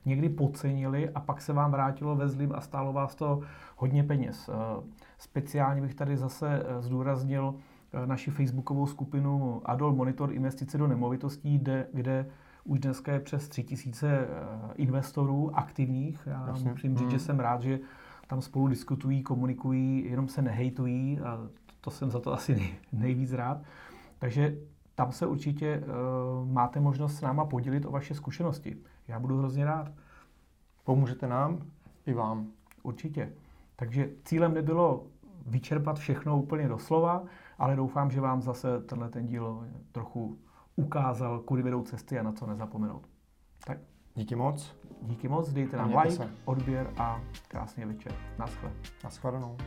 někdy 0.06 0.30
podcenili 0.30 1.10
a 1.10 1.20
pak 1.20 1.42
se 1.42 1.54
vám 1.54 1.72
vrátilo 1.72 2.16
ve 2.16 2.28
zlým 2.28 2.52
a 2.56 2.62
stálo 2.62 2.94
vás 2.94 3.16
to 3.16 3.42
hodně 3.76 4.04
peněz. 4.04 4.50
Uh, 4.50 4.84
speciálně 5.18 5.82
bych 5.82 5.96
tady 5.96 6.18
zase 6.18 6.64
zdůraznil 6.80 7.56
naši 8.06 8.32
facebookovou 8.32 8.86
skupinu 8.86 9.62
Adol 9.66 9.94
Monitor 9.94 10.34
investice 10.34 10.78
do 10.78 10.88
nemovitostí, 10.88 11.60
kde, 11.60 11.88
kde 11.94 12.26
už 12.68 12.80
dneska 12.80 13.14
je 13.14 13.20
přes 13.20 13.48
3000 13.48 14.28
investorů 14.76 15.58
aktivních. 15.58 16.20
Já 16.26 16.48
Jasně. 16.48 16.72
musím 16.72 16.98
říct, 16.98 17.02
hmm. 17.02 17.12
že 17.12 17.20
jsem 17.20 17.40
rád, 17.40 17.62
že 17.62 17.80
tam 18.28 18.42
spolu 18.42 18.68
diskutují, 18.68 19.24
komunikují, 19.24 20.06
jenom 20.10 20.28
se 20.28 20.42
nehejtují 20.42 21.20
a 21.20 21.48
to 21.82 21.92
jsem 21.92 22.12
za 22.12 22.20
to 22.20 22.34
asi 22.34 22.78
nejvíc 22.94 23.34
rád. 23.34 23.62
Takže 24.20 24.58
tam 24.96 25.12
se 25.12 25.26
určitě 25.26 25.84
uh, 25.84 26.52
máte 26.52 26.80
možnost 26.80 27.16
s 27.16 27.22
náma 27.22 27.46
podělit 27.46 27.86
o 27.86 27.92
vaše 27.92 28.16
zkušenosti. 28.16 28.78
Já 29.08 29.20
budu 29.20 29.38
hrozně 29.38 29.66
rád. 29.66 29.92
Pomůžete 30.84 31.28
nám 31.28 31.62
i 32.06 32.14
vám. 32.14 32.48
Určitě. 32.84 33.34
Takže 33.76 34.10
cílem 34.24 34.54
nebylo 34.54 35.08
vyčerpat 35.46 36.00
všechno 36.00 36.42
úplně 36.42 36.68
doslova, 36.68 37.24
ale 37.58 37.76
doufám, 37.76 38.12
že 38.12 38.22
vám 38.22 38.42
zase 38.42 38.82
tenhle 38.82 39.10
ten 39.10 39.28
díl 39.28 39.68
trochu 39.92 40.38
ukázal, 40.78 41.40
kudy 41.40 41.62
vedou 41.62 41.84
cesty 41.84 42.20
a 42.20 42.24
na 42.24 42.32
co 42.32 42.48
nezapomenout. 42.48 43.10
Tak. 43.66 43.78
Díky 44.16 44.36
moc. 44.36 44.76
Díky 45.02 45.28
moc, 45.28 45.54
dejte 45.54 45.78
nám 45.78 45.96
like, 45.98 46.12
se. 46.12 46.30
odběr 46.46 46.94
a 46.98 47.22
krásný 47.48 47.86
večer. 47.86 48.14
Naschle. 48.40 48.72
Naschledanou. 49.04 49.58